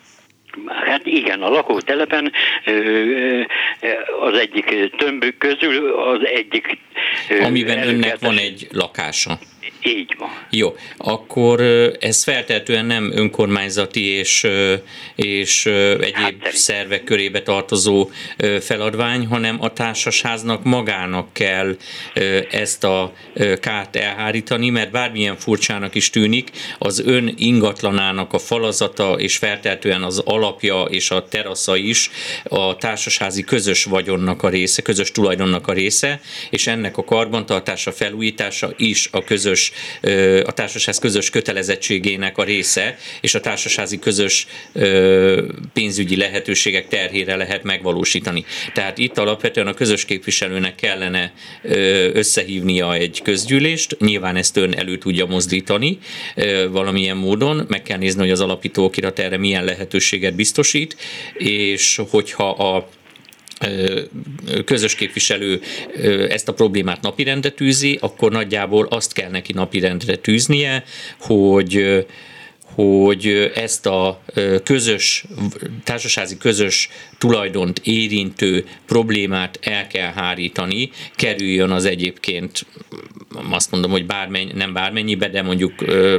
[0.87, 2.33] Hát igen, a lakótelepen
[4.21, 6.79] az egyik tömbük közül az egyik...
[7.43, 9.39] Amiben önnek van egy lakása.
[9.87, 10.29] Így van.
[10.51, 11.61] Jó, akkor
[12.01, 14.47] ez feltehetően nem önkormányzati és,
[15.15, 15.67] és
[16.01, 18.11] egyéb hát, szervek körébe tartozó
[18.61, 21.77] feladvány, hanem a társasháznak magának kell
[22.51, 23.13] ezt a
[23.61, 30.19] kárt elhárítani, mert bármilyen furcsának is tűnik, az ön ingatlanának a falazata és feltehetően az
[30.19, 32.11] alapja és a terasza is
[32.45, 36.21] a társasházi közös vagyonnak a része, közös tulajdonnak a része,
[36.51, 39.73] és ennek a karbantartása, felújítása is a közös
[40.45, 44.47] a társaság közös kötelezettségének a része, és a társasági közös
[45.73, 48.45] pénzügyi lehetőségek terhére lehet megvalósítani.
[48.75, 51.33] Tehát itt alapvetően a közös képviselőnek kellene
[52.13, 55.99] összehívnia egy közgyűlést, nyilván ezt ön elő tudja mozdítani
[56.71, 60.97] valamilyen módon, meg kell nézni, hogy az alapító okirat erre milyen lehetőséget biztosít,
[61.35, 62.89] és hogyha a
[64.65, 65.61] közös képviselő
[66.29, 70.85] ezt a problémát napirendre tűzi, akkor nagyjából azt kell neki napirendre tűznie,
[71.21, 72.05] hogy
[72.75, 74.23] hogy ezt a
[74.65, 75.25] közös,
[75.85, 76.89] társasági közös
[77.25, 82.67] tulajdont érintő problémát el kell hárítani, kerüljön az egyébként
[83.51, 85.73] azt mondom, hogy bármennyi, nem bármennyibe, de mondjuk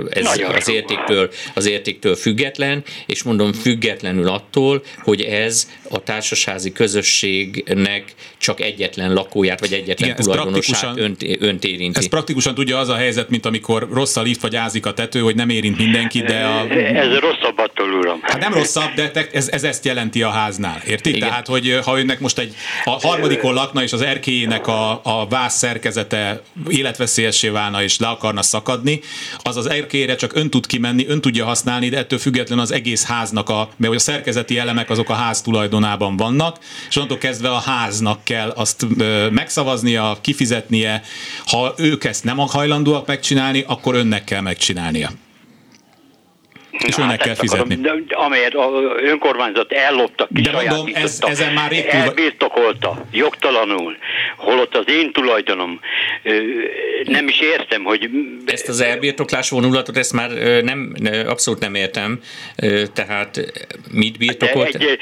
[0.10, 8.14] ez az értéktől, az értéktől független, és mondom függetlenül attól, hogy ez a társasági közösségnek
[8.38, 12.00] csak egyetlen lakóját, vagy egyetlen Igen, tulajdonosát önt, önt érinti.
[12.00, 15.20] Ez praktikusan tudja az a helyzet, mint amikor rossz a lift, vagy ázik a tető,
[15.20, 16.70] hogy nem érint mindenki, de a...
[16.70, 18.20] Ez rosszabb attól, uram.
[18.22, 21.10] Hát nem rosszabb, de ez, ez ezt jelenti a háznál, érti?
[21.10, 21.28] Igen.
[21.28, 25.58] Tehát, hogy ha önnek most egy a harmadikon lakna, és az erkélyének a, a vász
[25.58, 29.00] szerkezete életveszélyessé válna, és le akarna szakadni,
[29.38, 33.06] az az erkélyre csak ön tud kimenni, ön tudja használni, de ettől függetlenül az egész
[33.06, 37.60] háznak a, mert a szerkezeti elemek azok a ház tulajdonában vannak, és onnantól kezdve a
[37.60, 38.86] háznak kell azt
[39.32, 41.02] megszavaznia, kifizetnie.
[41.46, 45.12] Ha ők ezt nem hajlandóak megcsinálni, akkor önnek kell megcsinálnia.
[46.80, 47.74] És önnek hát kell fizetni.
[47.74, 48.70] Akarom, amelyet a
[49.02, 53.98] önkormányzat elloptak ki De mondom, ez, ezen már rég Elbirtokolta, jogtalanul.
[54.38, 55.80] Holott az én tulajdonom.
[57.04, 58.10] Nem is értem, hogy...
[58.46, 60.30] Ezt az elbirtoklás vonulatot, ezt már
[60.62, 60.94] nem,
[61.28, 62.20] abszolút nem értem.
[62.94, 63.54] Tehát
[63.92, 64.76] mit birtokolt?
[64.76, 65.00] egy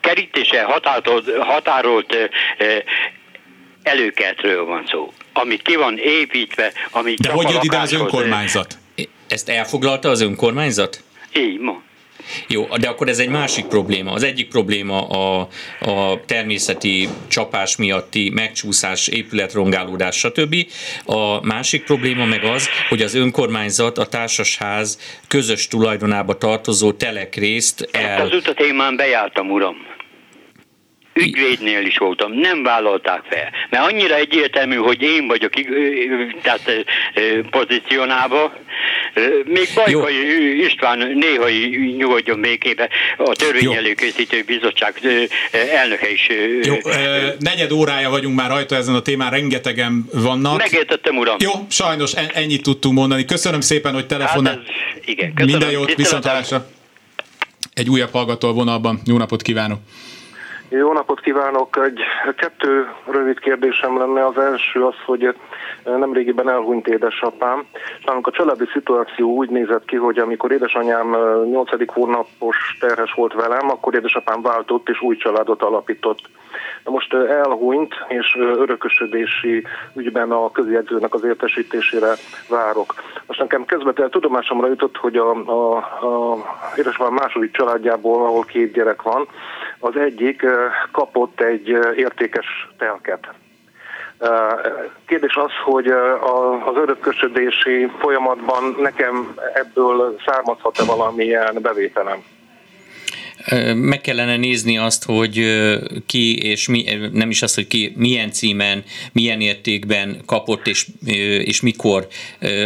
[0.00, 2.16] kerítése határolt, határolt
[3.82, 8.78] előkertről van szó, ami ki van építve, ami De hogy jött ide az önkormányzat?
[9.30, 11.02] Ezt elfoglalta az önkormányzat?
[11.36, 11.82] Így ma.
[12.48, 14.12] Jó, de akkor ez egy másik probléma.
[14.12, 15.48] Az egyik probléma a,
[15.80, 20.56] a természeti csapás miatti megcsúszás, épületrongálódás, stb.
[21.04, 28.22] A másik probléma meg az, hogy az önkormányzat a társasház közös tulajdonába tartozó telekrészt el...
[28.22, 29.76] Ezt az utat én már bejártam, uram
[31.14, 35.52] ügyvédnél is voltam, nem vállalták fel, mert annyira egyértelmű, hogy én vagyok
[36.42, 36.84] tehát
[37.50, 38.54] pozícionálva,
[39.44, 41.48] még Bajkai István néha
[41.96, 44.94] nyugodjon békébe, a törvény előkészítő bizottság
[45.72, 46.28] elnöke is.
[46.62, 46.74] Jó,
[47.38, 50.58] negyed órája vagyunk már rajta ezen a témán, rengetegen vannak.
[50.58, 51.36] Megértettem, uram.
[51.38, 53.24] Jó, sajnos ennyit tudtunk mondani.
[53.24, 54.52] Köszönöm szépen, hogy telefonál.
[54.52, 55.58] Hát igen, köszönöm.
[55.58, 56.66] Minden jót, viszontlátásra.
[57.74, 59.00] Egy újabb hallgató a vonalban.
[59.04, 59.78] Jó napot kívánok!
[60.72, 61.76] Jó napot kívánok!
[61.76, 62.00] Egy
[62.36, 64.26] kettő rövid kérdésem lenne.
[64.26, 65.34] Az első az, hogy
[65.84, 67.66] nemrégiben elhunyt édesapám.
[68.04, 71.16] Nálunk a családi szituáció úgy nézett ki, hogy amikor édesanyám
[71.50, 71.92] 8.
[71.92, 76.20] hónapos terhes volt velem, akkor édesapám váltott és új családot alapított.
[76.84, 82.12] De most elhunyt, és örökösödési ügyben a közjegyzőnek az értesítésére
[82.48, 82.94] várok.
[83.26, 86.38] Most nekem közvetlen tudomásomra jutott, hogy a, a, a
[86.76, 89.28] édesapám második családjából, ahol két gyerek van,
[89.80, 90.46] az egyik
[90.92, 93.28] kapott egy értékes telket.
[95.06, 95.86] Kérdés az, hogy
[96.64, 102.24] az örökösödési folyamatban nekem ebből származhat-e valamilyen bevételem?
[103.74, 105.40] Meg kellene nézni azt, hogy
[106.06, 110.86] ki és mi, nem is azt, hogy ki milyen címen, milyen értékben kapott és,
[111.44, 112.06] és mikor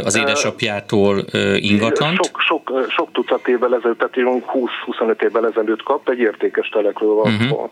[0.04, 1.24] az édesapjától
[1.56, 2.24] ingatlant.
[2.24, 7.32] Sok, sok, sok tucat évvel ezelőtt, tehát 20-25 évvel ezelőtt kap, egy értékes telekről van
[7.32, 7.48] uh-huh.
[7.48, 7.70] szó.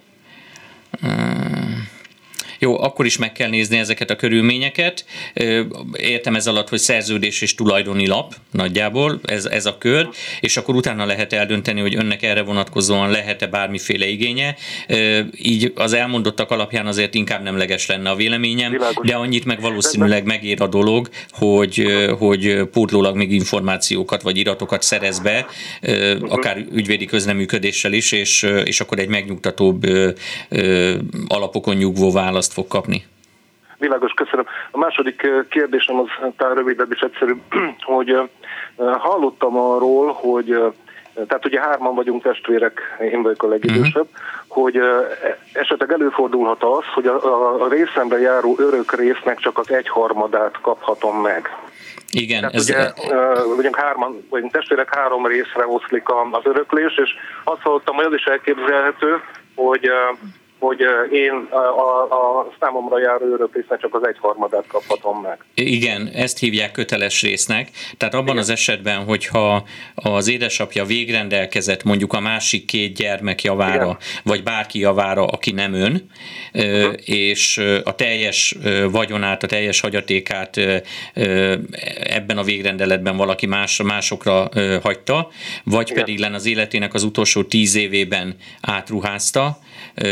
[2.63, 5.05] Jó, akkor is meg kell nézni ezeket a körülményeket.
[5.93, 10.09] Értem ez alatt, hogy szerződés és tulajdoni lap nagyjából, ez, ez a kör,
[10.41, 14.57] és akkor utána lehet eldönteni, hogy önnek erre vonatkozóan lehet-e bármiféle igénye.
[15.37, 19.07] Így az elmondottak alapján azért inkább nemleges lenne a véleményem, Világos.
[19.07, 21.87] de annyit meg valószínűleg megér a dolog, hogy,
[22.19, 25.47] hogy pótlólag még információkat vagy iratokat szerez be,
[26.21, 29.87] akár ügyvédi közleműködéssel is, és, és akkor egy megnyugtatóbb
[31.29, 33.05] alapokon nyugvó választ fog kapni.
[33.79, 34.47] Világos, köszönöm.
[34.71, 37.33] A második kérdésem az talán rövidebb és egyszerű,
[37.95, 38.31] hogy
[38.99, 40.57] hallottam arról, hogy
[41.15, 42.81] tehát ugye hárman vagyunk testvérek,
[43.13, 44.65] én vagyok a legidősebb, uh-huh.
[44.65, 44.81] hogy
[45.53, 51.57] esetleg előfordulhat az, hogy a, a, részemre járó örök résznek csak az egyharmadát kaphatom meg.
[52.11, 52.41] Igen.
[52.41, 52.69] Tehát ez...
[52.69, 57.11] ugye, uh, vagyunk hárman, vagyunk testvérek, három részre oszlik az öröklés, és
[57.45, 59.23] azt hallottam, hogy az is elképzelhető,
[59.55, 59.91] hogy
[60.63, 60.81] hogy
[61.13, 65.39] én a, a, számomra járó örökrésznek csak az egyharmadát kaphatom meg.
[65.55, 67.71] Igen, ezt hívják köteles résznek.
[67.97, 68.39] Tehát abban Igen.
[68.39, 73.97] az esetben, hogyha az édesapja végrendelkezett mondjuk a másik két gyermek javára, Igen.
[74.25, 76.11] vagy bárki javára, aki nem ön,
[76.55, 76.93] uh-huh.
[77.05, 78.57] és a teljes
[78.91, 80.57] vagyonát, a teljes hagyatékát
[82.03, 84.49] ebben a végrendeletben valaki más, másokra
[84.83, 85.29] hagyta,
[85.65, 86.05] vagy Igen.
[86.05, 89.59] pedig len az életének az utolsó tíz évében átruházta,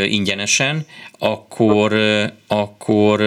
[0.05, 0.87] ingyenesen,
[1.19, 1.93] akkor,
[2.47, 3.23] akkor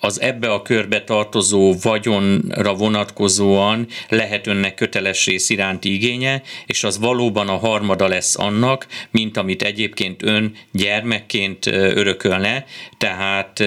[0.00, 6.98] az ebbe a körbe tartozó vagyonra vonatkozóan lehet önnek köteles rész iránti igénye, és az
[6.98, 12.64] valóban a harmada lesz annak, mint amit egyébként ön gyermekként örökölne,
[12.98, 13.64] tehát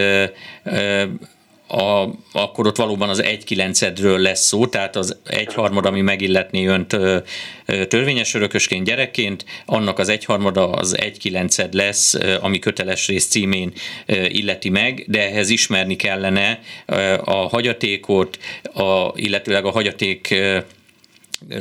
[1.74, 6.98] a, akkor ott valóban az egy kilencedről lesz szó, tehát az egyharmad, ami megilletné önt
[7.88, 13.74] törvényes örökösként gyerekként, annak az egyharmada az egy kilenced lesz, ami köteles rész címén
[14.28, 16.60] illeti meg, de ehhez ismerni kellene
[17.24, 18.40] a hagyatékot,
[18.74, 20.36] a, illetőleg a hagyaték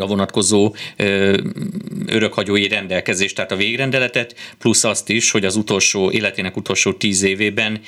[0.08, 0.74] vonatkozó
[2.06, 7.80] örökhagyói rendelkezést, tehát a végrendeletet, plusz azt is, hogy az utolsó, életének utolsó tíz évében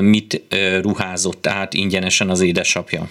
[0.00, 0.42] mit
[0.82, 3.02] ruházott át ingyenesen az édesapja.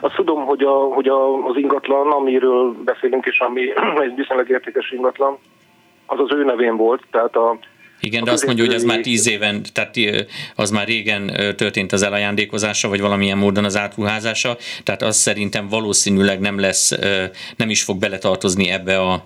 [0.00, 3.60] Azt tudom, hogy, a, hogy a, az ingatlan, amiről beszélünk is, ami
[4.06, 5.38] egy viszonylag értékes ingatlan,
[6.06, 7.58] az az ő nevén volt, tehát a,
[8.02, 9.94] igen, de azt mondja, hogy az már tíz éven, tehát
[10.56, 16.40] az már régen történt az elajándékozása, vagy valamilyen módon az átruházása, tehát az szerintem valószínűleg
[16.40, 16.98] nem lesz,
[17.56, 19.24] nem is fog beletartozni ebbe a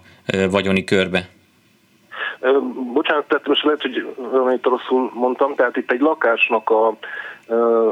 [0.51, 1.29] vagyoni körbe.
[2.93, 6.89] Bocsánat, tehát most lehet, hogy valamit rosszul mondtam, tehát itt egy lakásnak a,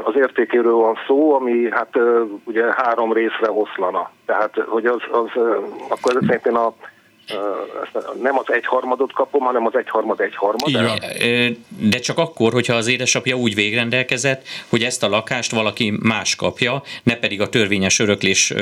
[0.03, 1.99] az értékéről van szó, ami hát
[2.43, 4.11] ugye három részre oszlana.
[4.25, 5.41] Tehát, hogy az, az
[5.89, 6.73] akkor ez szintén a
[8.21, 10.71] nem az egyharmadot kapom, hanem az egyharmad egyharmad.
[11.79, 16.83] De csak akkor, hogyha az édesapja úgy végrendelkezett, hogy ezt a lakást valaki más kapja,
[17.03, 18.53] ne pedig a törvényes öröklés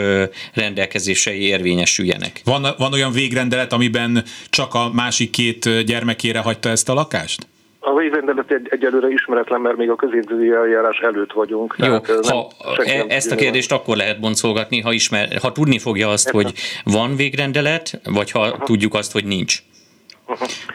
[0.54, 2.42] rendelkezései érvényesüljenek.
[2.44, 7.48] Van, van olyan végrendelet, amiben csak a másik két gyermekére hagyta ezt a lakást?
[7.86, 11.76] A végrendelet egy, egyelőre ismeretlen, mert még a középzői eljárás előtt vagyunk.
[11.78, 12.50] Jó, ha
[12.86, 13.80] e, ezt a kérdést van.
[13.80, 16.42] akkor lehet boncolgatni, ha, ismer, ha tudni fogja azt, Értem.
[16.42, 18.64] hogy van végrendelet, vagy ha uh-huh.
[18.64, 19.64] tudjuk azt, hogy nincs.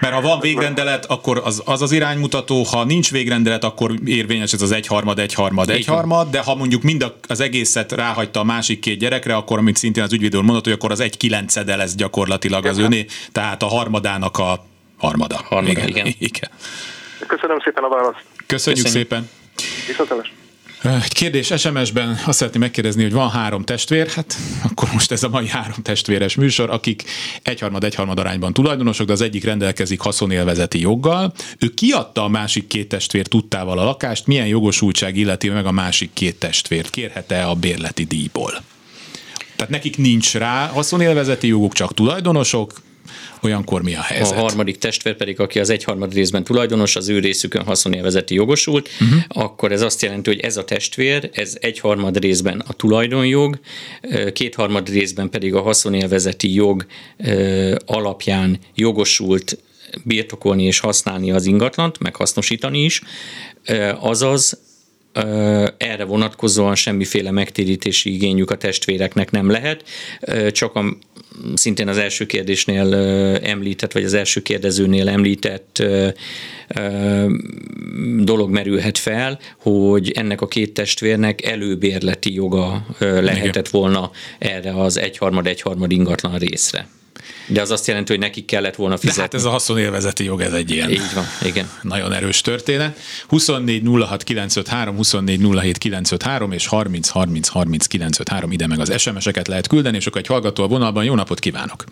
[0.00, 4.62] Mert ha van végrendelet, akkor az, az az iránymutató, ha nincs végrendelet, akkor érvényes ez
[4.62, 9.36] az egyharmad, egyharmad, egyharmad, de ha mondjuk mind az egészet ráhagyta a másik két gyerekre,
[9.36, 13.06] akkor, amit szintén az ügyvédő mondott, hogy akkor az egy kilencede lesz gyakorlatilag az öné,
[13.32, 14.66] tehát a harmadának a
[14.98, 15.40] harmada.
[15.44, 15.88] Harmada, igen.
[15.88, 16.06] igen.
[16.18, 16.50] igen.
[17.26, 18.24] Köszönöm szépen a választ.
[18.46, 19.08] Köszönjük, Köszönjük.
[19.08, 19.28] szépen.
[19.86, 20.32] Viszontlátásra.
[20.82, 24.36] Egy kérdés SMS-ben azt szeretném megkérdezni, hogy van három testvér, hát
[24.70, 27.04] akkor most ez a mai három testvéres műsor, akik
[27.42, 31.32] egyharmad egyharmad arányban tulajdonosok, de az egyik rendelkezik haszonélvezeti joggal.
[31.58, 36.10] Ő kiadta a másik két testvér tudtával a lakást, milyen jogosultság illeti meg a másik
[36.12, 36.90] két testvért?
[36.90, 38.52] Kérhet-e a bérleti díjból?
[39.56, 42.72] Tehát nekik nincs rá haszonélvezeti joguk, csak tulajdonosok,
[43.42, 44.36] olyankor mi a helyzet?
[44.36, 49.22] A harmadik testvér pedig, aki az egyharmad részben tulajdonos, az ő részükön haszonélvezeti jogosult, uh-huh.
[49.28, 53.58] akkor ez azt jelenti, hogy ez a testvér, ez egyharmad részben a tulajdonjog,
[54.32, 56.86] kétharmad részben pedig a haszonélvezeti jog
[57.86, 59.58] alapján jogosult
[60.04, 63.02] birtokolni és használni az ingatlant, meg hasznosítani is,
[64.00, 64.58] azaz
[65.76, 69.84] erre vonatkozóan semmiféle megtérítési igényük a testvéreknek nem lehet,
[70.50, 70.96] csak a
[71.54, 72.94] szintén az első kérdésnél
[73.42, 75.82] említett, vagy az első kérdezőnél említett
[78.18, 85.46] dolog merülhet fel, hogy ennek a két testvérnek előbérleti joga lehetett volna erre az egyharmad,
[85.46, 86.88] egyharmad ingatlan részre.
[87.46, 89.16] De az azt jelenti, hogy nekik kellett volna fizetni.
[89.16, 91.70] De hát ez a haszonélvezeti jog, ez egy ilyen Így van, igen.
[91.82, 92.98] nagyon erős történet.
[93.28, 99.48] 24 06 953, 24 07 953 és 30 30 30 953 ide meg az SMS-eket
[99.48, 101.04] lehet küldeni, és akkor egy hallgató a vonalban.
[101.04, 101.84] Jó napot kívánok!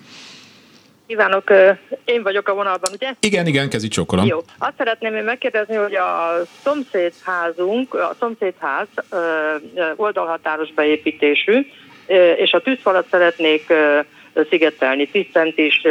[1.07, 1.51] Kívánok,
[2.05, 3.11] én vagyok a vonalban, ugye?
[3.21, 4.27] Igen, igen, kezi csókolom.
[4.27, 4.39] Jó.
[4.59, 8.87] Azt szeretném én megkérdezni, hogy a szomszédházunk, a szomszédház
[9.97, 11.67] oldalhatáros beépítésű,
[12.37, 13.73] és a tűzfalat szeretnék
[14.51, 15.83] szigetelni, 10 centis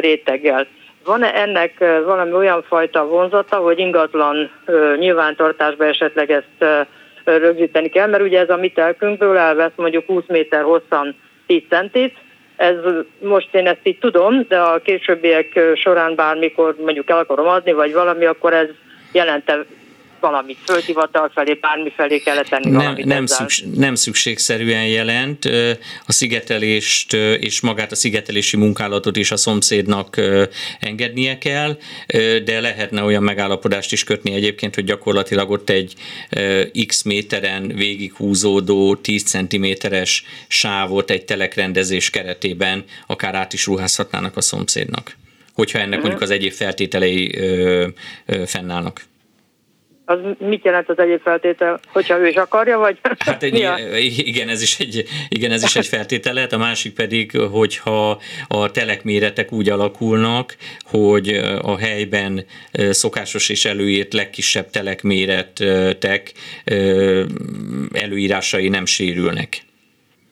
[0.00, 0.66] réteggel.
[1.04, 4.50] van-e ennek valami olyan fajta vonzata, hogy ingatlan
[4.98, 6.86] nyilvántartásba esetleg ezt
[7.24, 12.14] rögzíteni kell, mert ugye ez a mi telkünkből elvesz mondjuk 20 méter hosszan 10 centit,
[12.56, 12.76] ez
[13.20, 17.92] most én ezt így tudom, de a későbbiek során bármikor mondjuk el akarom adni, vagy
[17.92, 18.68] valami, akkor ez
[19.12, 19.64] jelente
[20.20, 25.44] valamit földhivatal felé, bármi felé kellett tenni nem, nem, szükség, nem szükségszerűen jelent.
[26.06, 30.20] A szigetelést és magát a szigetelési munkálatot is a szomszédnak
[30.80, 31.76] engednie kell,
[32.44, 35.94] de lehetne olyan megállapodást is kötni egyébként, hogy gyakorlatilag ott egy
[36.86, 45.16] x méteren végighúzódó 10 cm-es sávot egy telekrendezés keretében akár át is ruházhatnának a szomszédnak
[45.58, 47.86] hogyha ennek mondjuk az egyéb feltételei ö,
[48.26, 49.04] ö, fennállnak
[50.08, 53.54] az mit jelent az egyéb feltétel, hogyha ő is akarja, vagy Hát egy,
[54.16, 58.70] igen, ez is egy, igen, ez is egy feltétel lehet, a másik pedig, hogyha a
[58.70, 61.28] telekméretek úgy alakulnak, hogy
[61.62, 62.44] a helyben
[62.90, 66.32] szokásos és előírt legkisebb telekméretek
[67.92, 69.62] előírásai nem sérülnek.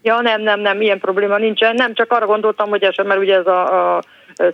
[0.03, 1.75] Ja, nem, nem, nem, ilyen probléma nincsen.
[1.75, 4.03] Nem, csak arra gondoltam, hogy esetleg, mert ugye ez a, a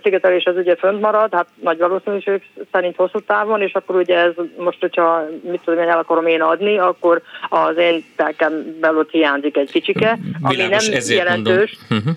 [0.03, 4.31] szigetelés az ugye fönt marad, hát nagy valószínűség szerint hosszú távon, és akkor ugye ez
[4.57, 9.57] most, hogyha mit tudom én el akarom én adni, akkor az én telkem belül hiányzik
[9.57, 11.77] egy kicsike, ami Világos, nem jelentős.
[11.89, 12.13] Uh-huh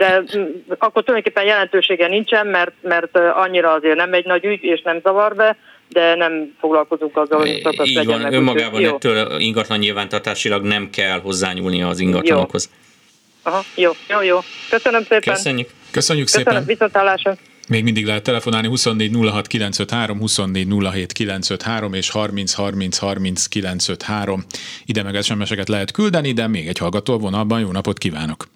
[0.00, 0.44] de mm,
[0.78, 5.34] akkor tulajdonképpen jelentősége nincsen, mert, mert annyira azért nem egy nagy ügy, és nem zavar
[5.34, 5.56] be,
[5.88, 10.90] de nem foglalkozunk azzal, hogy szakasz Így van, meg, önmagában úgy, ettől ingatlan nyilvántartásilag nem
[10.90, 12.70] kell hozzányúlni az ingatlanokhoz.
[12.72, 13.52] Jó.
[13.52, 14.38] Aha, jó, jó, jó.
[14.70, 15.34] Köszönöm szépen.
[15.34, 15.68] Köszönjük.
[15.90, 16.64] Köszönjük Köszönöm, szépen.
[16.64, 17.36] viszontlátásra.
[17.68, 24.44] Még mindig lehet telefonálni 24 06 953, 24 07 953 és 30 30 30 953.
[24.86, 27.60] Ide meg SMS-eket lehet küldeni, de még egy hallgató vonalban.
[27.60, 28.48] Jó napot kívánok!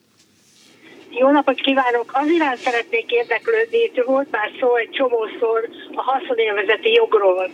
[1.11, 2.11] Jó napot kívánok!
[2.12, 7.51] Az iránt szeretnék érdeklődni, volt már szó egy csomószor a haszonélvezeti jogról,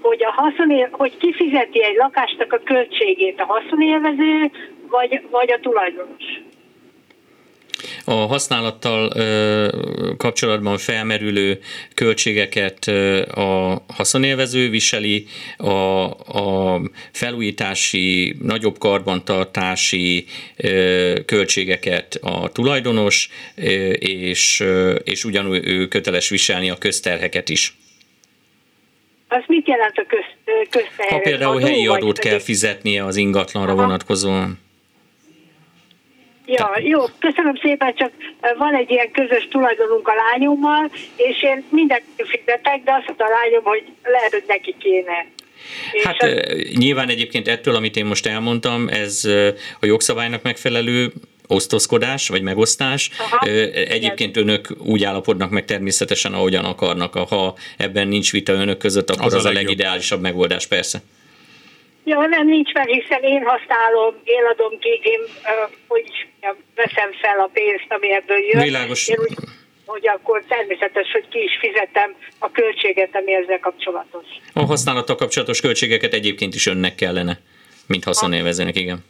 [0.00, 4.50] hogy, a haszonél, hogy kifizeti egy lakásnak a költségét a haszonélvező,
[4.88, 6.24] vagy, vagy a tulajdonos.
[8.04, 9.12] A használattal
[10.16, 11.60] kapcsolatban felmerülő
[11.94, 12.86] költségeket
[13.34, 15.26] a haszonélvező viseli,
[15.56, 15.70] a,
[16.10, 16.80] a
[17.12, 20.24] felújítási, nagyobb karbantartási
[21.26, 23.28] költségeket a tulajdonos,
[23.98, 24.64] és,
[25.04, 27.74] és ugyanúgy ő köteles viselni a közterheket is.
[29.28, 30.24] Az mit jelent a köz,
[30.70, 31.10] közterhek?
[31.10, 33.82] Ha például adó, helyi adót kell fizetnie az ingatlanra Aha.
[33.82, 34.58] vonatkozóan.
[36.46, 38.10] Ja, jó, köszönöm szépen, csak
[38.58, 43.28] van egy ilyen közös tulajdonunk a lányommal, és én mindent fizetek, de azt mondta a
[43.28, 45.26] lányom, hogy lehet, hogy neki kéne.
[46.04, 46.30] Hát az...
[46.74, 49.24] nyilván egyébként ettől, amit én most elmondtam, ez
[49.80, 51.12] a jogszabálynak megfelelő
[51.46, 53.10] osztozkodás, vagy megosztás.
[53.18, 54.48] Aha, Egyébként igen.
[54.48, 57.14] önök úgy állapodnak meg természetesen, ahogyan akarnak.
[57.14, 61.02] Ha ebben nincs vita önök között, akkor az, az a, a legideálisabb megoldás, persze.
[62.04, 65.20] Ja, nem nincs meg, hiszen én használom, én adom ki, én
[65.88, 66.26] hogy
[66.74, 68.62] veszem fel a pénzt, ami ebből jön.
[68.62, 69.08] Világos.
[69.08, 69.34] Én úgy,
[69.86, 74.24] hogy akkor természetes, hogy ki is fizetem a költséget, ami ezzel kapcsolatos.
[74.52, 77.38] A használattal kapcsolatos költségeket egyébként is önnek kellene,
[77.86, 79.04] mint haszonélvezőnek, igen.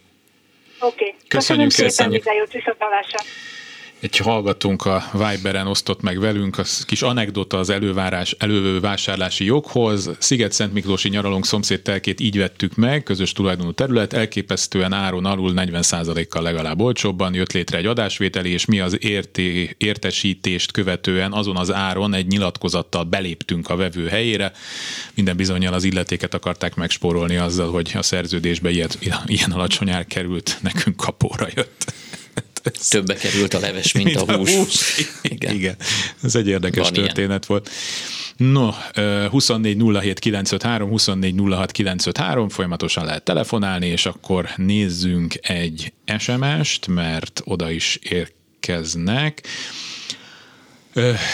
[0.79, 1.15] Oké, okay.
[1.27, 3.19] köszönjük, köszönjük szépen, minden jót, viszontlátásra
[4.03, 10.09] egy hallgatónk a Viberen osztott meg velünk a kis anekdota az elővárás, elővásárlási joghoz.
[10.19, 16.41] Sziget-Szent Miklósi nyaralónk szomszéd telkét így vettük meg, közös tulajdonú terület, elképesztően áron alul 40%-kal
[16.41, 22.13] legalább olcsóbban jött létre egy adásvételi, és mi az érté, értesítést követően azon az áron
[22.13, 24.51] egy nyilatkozattal beléptünk a vevő helyére.
[25.15, 28.89] Minden bizonyal az illetéket akarták megspórolni azzal, hogy a szerződésbe ilyen,
[29.25, 31.93] ilyen alacsony ár került, nekünk kapóra jött.
[32.89, 34.49] Többe került a leves, mint, mint a hús.
[34.49, 35.07] A hús.
[35.21, 35.53] Igen.
[35.53, 35.75] Igen.
[36.23, 37.41] Ez egy érdekes Van történet ilyen.
[37.47, 37.69] volt.
[38.37, 38.69] No,
[39.29, 47.41] 24 07 953, 24 06 953, folyamatosan lehet telefonálni, és akkor nézzünk egy SMS-t, mert
[47.43, 49.47] oda is érkeznek.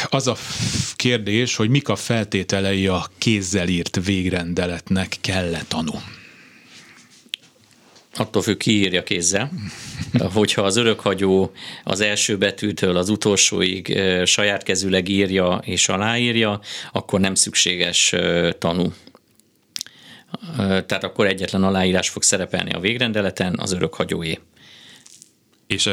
[0.05, 0.37] Az a
[0.95, 6.18] kérdés, hogy mik a feltételei a kézzel írt végrendeletnek kell-e tanulni?
[8.19, 9.51] Attól függ, ki írja kézzel.
[10.33, 11.51] Hogyha az örökhagyó
[11.83, 16.59] az első betűtől az utolsóig saját kezüleg írja és aláírja,
[16.91, 18.15] akkor nem szükséges
[18.57, 18.93] tanú.
[20.57, 24.39] Tehát akkor egyetlen aláírás fog szerepelni a végrendeleten, az örökhagyóé.
[25.69, 25.89] És,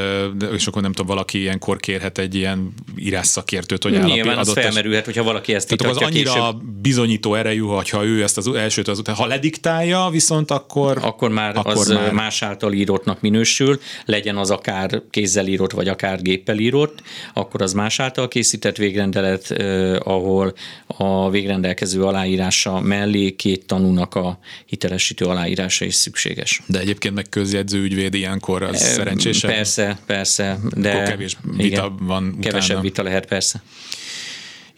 [0.52, 5.22] és akkor nem tudom, valaki ilyenkor kérhet egy ilyen írásszakértőt, hogy Nyilván az felmerülhet, hogyha
[5.22, 6.62] valaki ezt Tehát az annyira később.
[6.80, 10.98] bizonyító erejű, hogyha ő ezt az elsőt, az, ha lediktálja, viszont akkor...
[11.02, 12.12] Akkor már akkor az már...
[12.12, 17.02] más által írottnak minősül, legyen az akár kézzel írott, vagy akár géppel írott,
[17.34, 20.54] akkor az más által készített végrendelet, eh, ahol
[20.86, 26.62] a végrendelkező aláírása mellé két tanúnak a hitelesítő aláírása is szükséges.
[26.66, 29.64] De egyébként meg közjegyző ügyvéd ilyenkor az e, szerencsésebb?
[29.74, 30.58] Persze, persze.
[30.76, 32.80] De Akkor kevés vita igen, van Kevesebb utána.
[32.80, 33.62] vita lehet, persze.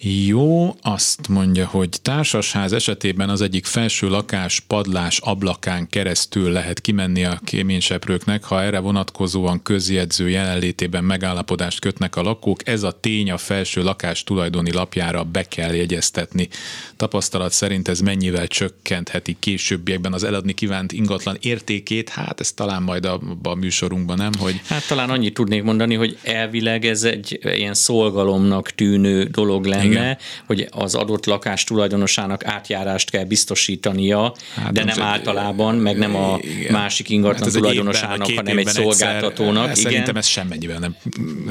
[0.01, 7.25] Jó, azt mondja, hogy társasház esetében az egyik felső lakás padlás ablakán keresztül lehet kimenni
[7.25, 12.69] a kéményseprőknek, ha erre vonatkozóan közjegyző jelenlétében megállapodást kötnek a lakók.
[12.69, 16.49] Ez a tény a felső lakás tulajdoni lapjára be kell jegyeztetni.
[16.97, 22.09] Tapasztalat szerint ez mennyivel csökkentheti későbbiekben az eladni kívánt ingatlan értékét?
[22.09, 24.33] Hát ez talán majd a, a műsorunkban, nem?
[24.39, 24.61] Hogy...
[24.67, 30.19] Hát talán annyit tudnék mondani, hogy elvileg ez egy ilyen szolgalomnak tűnő dolog lenne, benne,
[30.47, 36.17] hogy az adott lakás tulajdonosának átjárást kell biztosítania, hát de nem, nem általában, meg nem
[36.17, 36.73] a igen.
[36.73, 39.69] másik ingatlan hát tulajdonosának, évben, hanem egy szolgáltatónak.
[39.69, 39.91] Egyszer, igen.
[39.91, 40.97] Szerintem ez semmennyivel nem.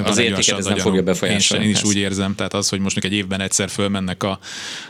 [0.03, 1.63] Az értéket ez nem fogja befolyásolni.
[1.63, 4.39] Én, én is úgy érzem, tehát az, hogy most még egy évben egyszer fölmennek a,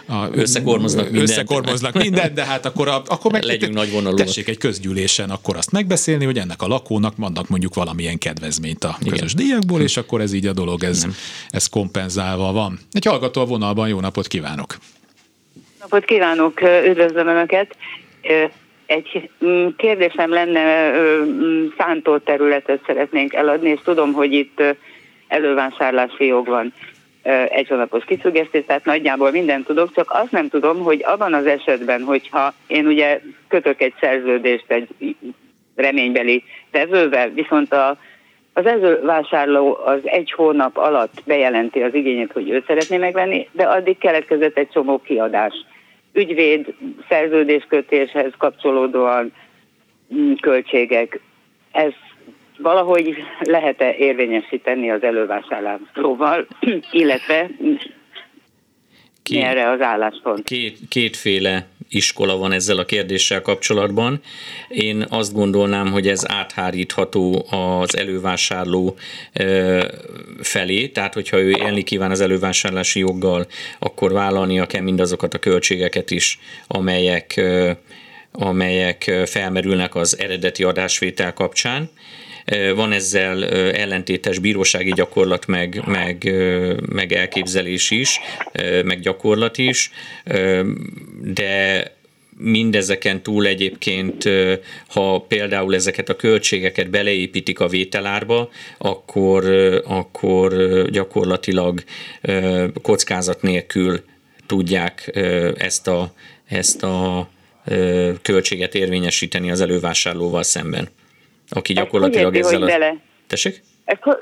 [0.08, 1.30] a összekormoznak mindent.
[1.30, 4.26] Összekormoznak mindent, de hát akkor, a, akkor meg legyünk nagy vonalúak.
[4.26, 8.98] Tessék egy közgyűlésen akkor azt megbeszélni, hogy ennek a lakónak vannak mondjuk valamilyen kedvezményt a
[9.10, 9.46] közös Igen.
[9.46, 11.06] díjakból, és akkor ez így a dolog, ez,
[11.50, 12.80] ez kompenzálva van.
[12.92, 14.76] Egy hallgató a vonalban, jó napot kívánok!
[15.80, 17.76] Napot kívánok, üdvözlöm Önöket!
[18.86, 24.64] Egy mm, kérdésem lenne, mm, szántó területet szeretnénk eladni, és tudom, hogy itt
[25.28, 26.74] elővásárlási jog van
[27.50, 32.04] egy hónapos kiszüggesztés, tehát nagyjából mindent tudok, csak azt nem tudom, hogy abban az esetben,
[32.04, 35.16] hogyha én ugye kötök egy szerződést egy
[35.76, 37.98] reménybeli tevővel, viszont a
[38.58, 43.98] az ezővásárló az egy hónap alatt bejelenti az igényét, hogy ő szeretné megvenni, de addig
[43.98, 45.54] keletkezett egy csomó kiadás.
[46.14, 46.74] Ügyvéd,
[47.10, 49.34] szerződéskötéshez kapcsolódóan
[50.16, 51.20] mm, költségek.
[51.72, 51.92] Ez
[52.58, 56.48] valahogy lehet-e érvényesíteni az elővásárlóval,
[56.92, 57.50] illetve
[59.24, 60.44] Két, erre az álláspont?
[60.44, 64.22] Két, kétféle iskola van ezzel a kérdéssel kapcsolatban.
[64.70, 68.96] Én azt gondolnám, hogy ez áthárítható az elővásárló
[70.42, 73.48] felé, tehát hogyha ő élni kíván az elővásárlási joggal,
[73.80, 77.42] akkor vállalnia kell mindazokat a költségeket is, amelyek
[78.38, 81.90] amelyek felmerülnek az eredeti adásvétel kapcsán.
[82.76, 86.34] Van ezzel ellentétes bírósági gyakorlat, meg, meg,
[86.90, 88.20] meg elképzelés is,
[88.84, 89.92] meg gyakorlat is,
[91.22, 91.84] de
[92.38, 94.30] mindezeken túl egyébként,
[94.88, 99.46] ha például ezeket a költségeket beleépítik a vételárba, akkor,
[99.86, 100.54] akkor
[100.90, 101.84] gyakorlatilag
[102.82, 104.04] kockázat nélkül
[104.46, 105.12] tudják
[105.58, 106.14] ezt a,
[106.48, 107.30] ezt a
[108.22, 110.90] költséget érvényesíteni az elővásárlóval szemben
[111.50, 112.60] aki gyakorlatilag érti, ezzel...
[112.60, 112.72] Hogy a...
[112.72, 112.98] bele?
[113.28, 113.62] Tessék?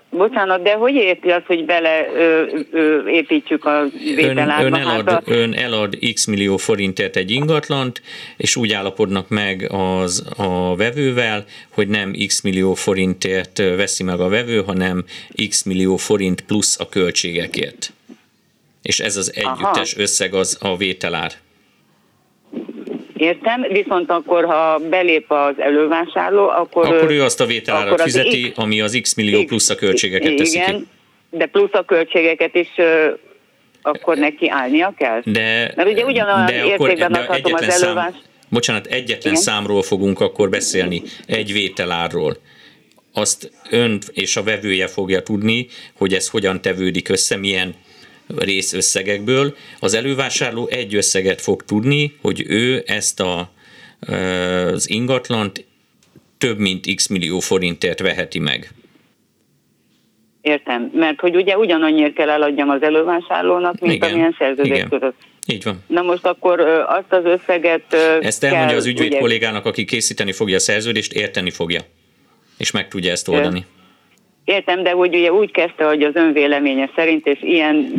[0.09, 3.85] Bocsánat, de hogy érti azt, hogy bele ö, ö, építjük a
[4.15, 4.65] vételárba?
[4.65, 8.01] Ön, ön, elad, ön elad x millió forintért egy ingatlant,
[8.37, 14.29] és úgy állapodnak meg az a vevővel, hogy nem x millió forintért veszi meg a
[14.29, 15.03] vevő, hanem
[15.49, 17.93] x millió forint plusz a költségekért.
[18.81, 20.01] És ez az együttes Aha.
[20.01, 21.31] összeg az a vételár.
[23.17, 26.85] Értem, viszont akkor, ha belép az elővásárló, akkor...
[26.85, 30.37] Akkor ő azt a vételárat fizeti, X, ami az X millió plusz a költségeket igen,
[30.37, 30.87] teszi ki.
[31.29, 32.69] de plusz a költségeket is
[33.81, 35.21] akkor neki állnia kell?
[35.25, 38.11] De, Mert ugye ugyanolyan de értékben akkor, adhatom az elővás...
[38.11, 39.43] Szám, bocsánat, egyetlen Igen?
[39.43, 42.37] számról fogunk akkor beszélni, egy vételárról.
[43.13, 47.75] Azt ön és a vevője fogja tudni, hogy ez hogyan tevődik össze, milyen
[48.27, 53.51] részösszegekből, az elővásárló egy összeget fog tudni, hogy ő ezt a,
[54.71, 55.65] az ingatlant
[56.37, 58.69] több mint x millió forintért veheti meg.
[60.41, 65.15] Értem, mert hogy ugye ugyanannyira kell eladjam az elővásárlónak, mint igen, amilyen szerződés között.
[65.47, 65.83] Így van.
[65.87, 69.19] Na most akkor azt az összeget Ezt elmondja kell, az ügyvéd ugye...
[69.19, 71.81] kollégának, aki készíteni fogja a szerződést, érteni fogja,
[72.57, 73.65] és meg tudja ezt oldani.
[74.45, 77.93] Értem, de hogy ugye úgy kezdte, hogy az véleménye szerint, és ilyen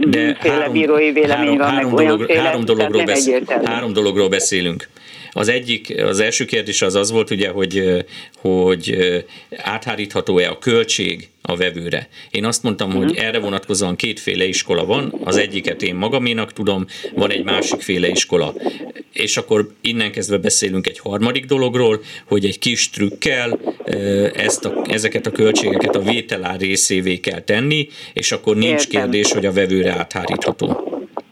[0.00, 3.30] de féle három, bírói vélemény három, van, három meg dolog, féle, három dologról, besz,
[3.64, 4.88] három dologról beszélünk.
[5.32, 8.04] Az egyik, az első kérdés az az volt ugye, hogy,
[8.40, 8.96] hogy
[9.56, 12.08] áthárítható-e a költség a vevőre.
[12.30, 13.04] Én azt mondtam, uh-huh.
[13.04, 18.08] hogy erre vonatkozóan kétféle iskola van, az egyiket én magaménak tudom, van egy másik féle
[18.08, 18.54] iskola.
[19.12, 23.58] És akkor innen kezdve beszélünk egy harmadik dologról, hogy egy kis trükkel
[24.34, 29.00] ezt a, ezeket a költségeket a vételár részévé kell tenni, és akkor nincs Értem.
[29.00, 30.66] kérdés, hogy a vevőre áthárítható.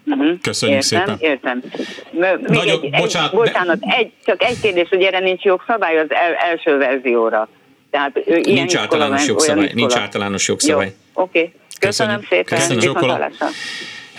[0.06, 0.38] Uh-huh.
[0.42, 1.30] Köszönjük értem, szépen.
[1.30, 1.62] Értem.
[2.10, 3.96] Még Nagyon, egy, bocsánat, egy, bocsánat de...
[3.96, 7.48] egy, csak egy kérdés, hogy erre nincs jogszabály az el, első verzióra.
[7.90, 9.70] Tehát ő ilyen nincs általános meg, jogszabály.
[9.74, 10.94] Nincs általános jogszabály.
[11.12, 11.38] Oké.
[11.38, 11.52] Okay.
[11.78, 12.58] Köszönöm szépen.
[12.58, 12.94] Köszönöm.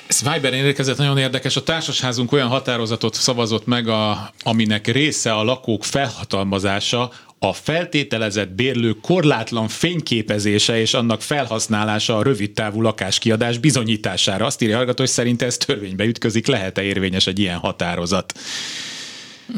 [0.07, 0.53] Köszönöm.
[0.53, 1.55] Érkezett nagyon érdekes.
[1.55, 8.91] A társasházunk olyan határozatot szavazott meg, a, aminek része a lakók felhatalmazása a feltételezett bérlő
[9.01, 14.45] korlátlan fényképezése és annak felhasználása a rövidtávú lakáskiadás bizonyítására.
[14.45, 18.33] Azt írja hallgató, hogy szerint ez törvénybe ütközik, lehet-e érvényes egy ilyen határozat?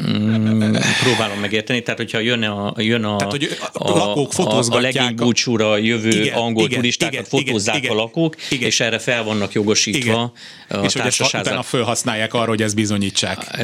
[0.00, 5.72] Mm, próbálom megérteni, tehát hogyha jön a, jön a, tehát, hogy a, a, lakók a,
[5.72, 9.24] a jövő igen, angol igen, turistákat igen, fotózzák igen, a lakók, igen, és erre fel
[9.24, 10.32] vannak jogosítva
[10.68, 10.80] igen.
[10.80, 13.60] a és hogy ezt utána felhasználják arra, hogy ezt bizonyítsák.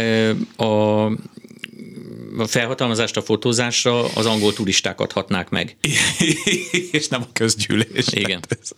[0.57, 1.11] A, a
[2.47, 5.77] felhatalmazást a fotózásra az angol turisták adhatnák meg.
[6.91, 8.07] és nem a közgyűlés.
[8.11, 8.41] Igen.
[8.41, 8.71] Tehát ez...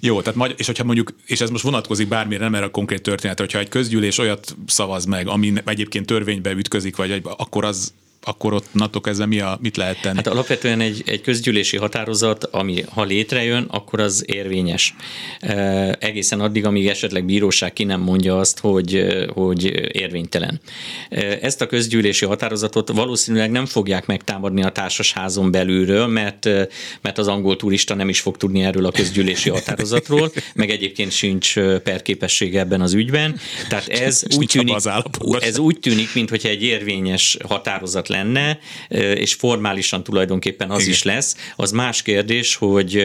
[0.00, 3.02] Jó, tehát majd, és hogyha mondjuk, és ez most vonatkozik bármire, nem erre a konkrét
[3.02, 7.92] történetre, hogyha egy közgyűlés olyat szavaz meg, ami egyébként törvénybe ütközik, vagy akkor az
[8.22, 10.16] akkor ott natok ezzel mi a, mit lehet tenni?
[10.16, 14.94] Hát alapvetően egy, egy közgyűlési határozat, ami ha létrejön, akkor az érvényes.
[15.40, 20.60] E, egészen addig, amíg esetleg bíróság ki nem mondja azt, hogy, hogy érvénytelen.
[21.08, 26.44] E, ezt a közgyűlési határozatot valószínűleg nem fogják megtámadni a társasházon belülről, mert,
[27.00, 31.58] mert az angol turista nem is fog tudni erről a közgyűlési határozatról, meg egyébként sincs
[31.60, 33.38] perképessége ebben az ügyben.
[33.68, 34.76] Tehát ez, úgy tűnik,
[35.40, 38.58] ez úgy tűnik, mintha egy érvényes határozat lenne,
[39.14, 40.92] és formálisan tulajdonképpen az Igen.
[40.92, 41.36] is lesz.
[41.56, 43.04] Az más kérdés, hogy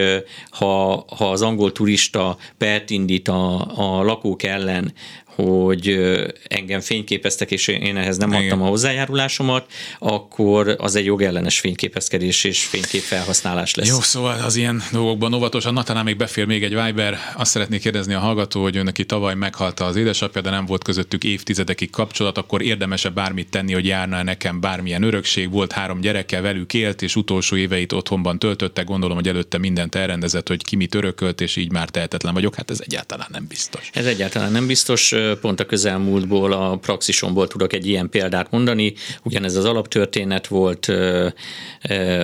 [0.49, 4.93] ha, ha az angol turista pert indít a, a lakók ellen,
[5.36, 6.00] hogy
[6.48, 12.64] engem fényképeztek, és én ehhez nem adtam a hozzájárulásomat, akkor az egy jogellenes fényképezkedés és
[12.64, 13.88] fénykép felhasználás lesz.
[13.88, 15.74] Jó, szóval az ilyen dolgokban óvatosan.
[15.74, 17.18] Na, talán még befér még egy Viber.
[17.36, 21.24] Azt szeretnék kérdezni a hallgató, hogy neki tavaly meghalta az édesapja, de nem volt közöttük
[21.24, 25.52] évtizedekig kapcsolat, akkor érdemese bármit tenni, hogy járna nekem bármilyen örökség.
[25.52, 28.82] Volt három gyereke, velük élt, és utolsó éveit otthonban töltötte.
[28.82, 32.56] Gondolom, hogy előtte mindent elrendezett, hogy ki mit örökölt, és így már tehetetlen vagyok.
[32.56, 33.90] Hát ez egyáltalán nem biztos.
[33.94, 38.94] Ez egyáltalán nem biztos pont a közelmúltból, a praxisomból tudok egy ilyen példát mondani.
[39.24, 40.92] Ugyanez az alaptörténet volt,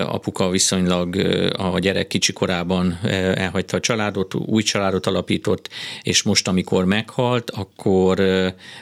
[0.05, 1.15] apuka viszonylag
[1.57, 2.99] a gyerek kicsi korában
[3.35, 5.69] elhagyta a családot, új családot alapított,
[6.01, 8.23] és most, amikor meghalt, akkor,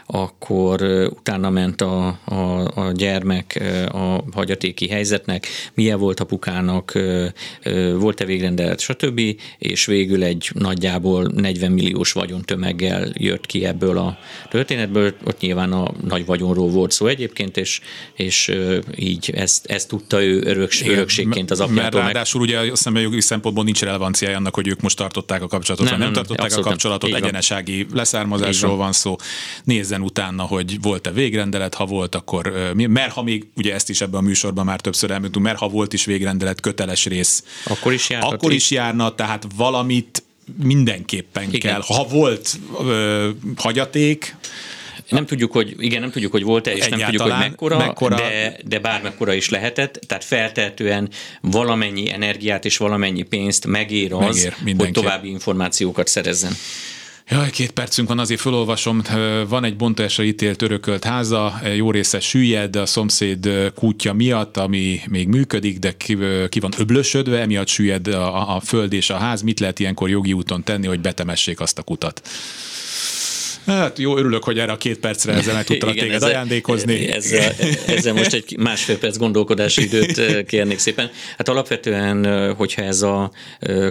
[0.06, 3.62] akkor utána ment a, a, a gyermek
[3.92, 7.00] a hagyatéki helyzetnek, milyen volt apukának,
[7.94, 9.22] volt-e végrendelet, stb.
[9.58, 14.09] És végül egy nagyjából 40 milliós vagyontömeggel jött ki ebből a
[14.50, 17.82] történetből, ott nyilván a nagy vagyonról volt szó egyébként, és,
[18.14, 18.52] és
[18.96, 21.84] így ezt, ezt tudta ő öröks, örökségként az apjától.
[21.84, 22.50] Mert ráadásul meg...
[22.50, 26.04] ugye hiszem, jogi szempontból nincs relevanciája annak, hogy ők most tartották a kapcsolatot, nem, vagy
[26.04, 27.24] nem, nem tartották a kapcsolatot, nem.
[27.24, 29.16] egyenesági leszármazásról van szó.
[29.64, 34.20] Nézzen utána, hogy volt-e végrendelet, ha volt, akkor mert ha még, ugye ezt is ebben
[34.20, 38.28] a műsorban már többször elmondtunk, mert ha volt is végrendelet köteles rész, akkor is járna,
[38.28, 40.24] akkor is járna tehát valamit
[40.64, 41.60] mindenképpen Igen.
[41.60, 41.82] kell.
[41.86, 44.36] Ha volt ö, hagyaték,
[45.10, 48.58] nem tudjuk, hogy igen, nem tudjuk, hogy volt-e, és nem tudjuk, hogy mekkora, mekkora, de,
[48.66, 51.10] de bármekkora is lehetett, tehát feltehetően
[51.42, 56.54] valamennyi energiát és valamennyi pénzt megér az, megér hogy további információkat szerezzen.
[57.32, 59.02] Jaj, két percünk van, azért felolvasom.
[59.48, 65.28] Van egy bontásra ítélt örökölt háza, jó része süllyed a szomszéd kútja miatt, ami még
[65.28, 66.18] működik, de ki,
[66.50, 69.42] ki van öblösödve, emiatt süllyed a, a föld és a ház.
[69.42, 72.22] Mit lehet ilyenkor jogi úton tenni, hogy betemessék azt a kutat?
[73.66, 77.08] Hát jó, örülök, hogy erre a két percre ezzel meg tudtalak Igen, téged ezzel, ajándékozni.
[77.08, 77.54] Ezzel,
[77.88, 81.10] ezzel most egy másfél perc gondolkodási időt kérnék szépen.
[81.38, 83.32] Hát alapvetően, hogyha ez a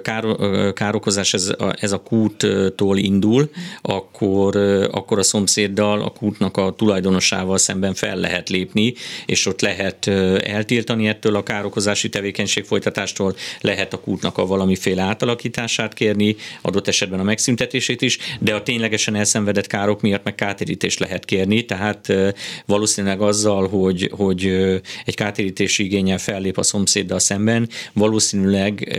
[0.02, 0.24] kár,
[0.74, 3.50] károkozás, ez a, ez a kúttól indul,
[3.82, 4.56] akkor,
[4.90, 8.94] akkor a szomszéddal, a kútnak a tulajdonosával szemben fel lehet lépni,
[9.26, 10.06] és ott lehet
[10.42, 17.20] eltiltani ettől a károkozási tevékenység folytatástól, lehet a kútnak a valamiféle átalakítását kérni, adott esetben
[17.20, 22.12] a megszüntetését is, de a ténylegesen elszenvedett elszenvedett károk miatt meg kártérítést lehet kérni, tehát
[22.66, 24.44] valószínűleg azzal, hogy, hogy
[25.04, 28.98] egy kártérítési igényel fellép a szomszéddal szemben, valószínűleg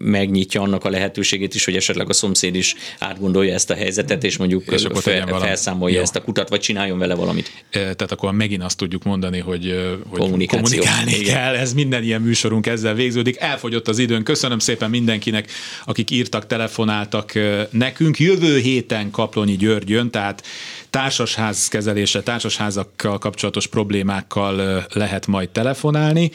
[0.00, 4.36] megnyitja annak a lehetőségét is, hogy esetleg a szomszéd is átgondolja ezt a helyzetet, és
[4.36, 6.02] mondjuk és fel, felszámolja Jó.
[6.02, 7.64] ezt a kutat, vagy csináljon vele valamit.
[7.70, 9.74] Tehát akkor megint azt tudjuk mondani, hogy,
[10.08, 11.34] hogy kommunikálni Igen.
[11.34, 11.54] kell.
[11.54, 13.36] Ez minden ilyen műsorunk ezzel végződik.
[13.40, 14.22] Elfogyott az időn.
[14.22, 15.50] Köszönöm szépen mindenkinek,
[15.84, 17.32] akik írtak, telefonáltak
[17.70, 18.18] nekünk.
[18.18, 20.46] Jövő héten Kaplonyi György jön, tehát
[20.90, 26.30] társasház kezelése, társasházakkal kapcsolatos problémákkal lehet majd telefonálni.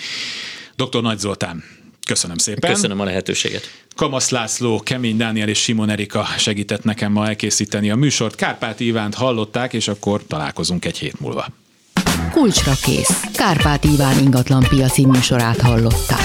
[0.75, 1.01] Dr.
[1.01, 1.63] Nagy Zoltán,
[2.05, 2.73] köszönöm szépen.
[2.73, 3.71] Köszönöm a lehetőséget.
[3.95, 8.35] Kamasz László, Kemény Dániel és Simon Erika segített nekem ma elkészíteni a műsort.
[8.35, 11.47] Kárpát Ivánt hallották, és akkor találkozunk egy hét múlva.
[12.31, 13.21] Kulcsra kész.
[13.33, 16.19] Kárpát Iván ingatlan piaci műsorát hallották.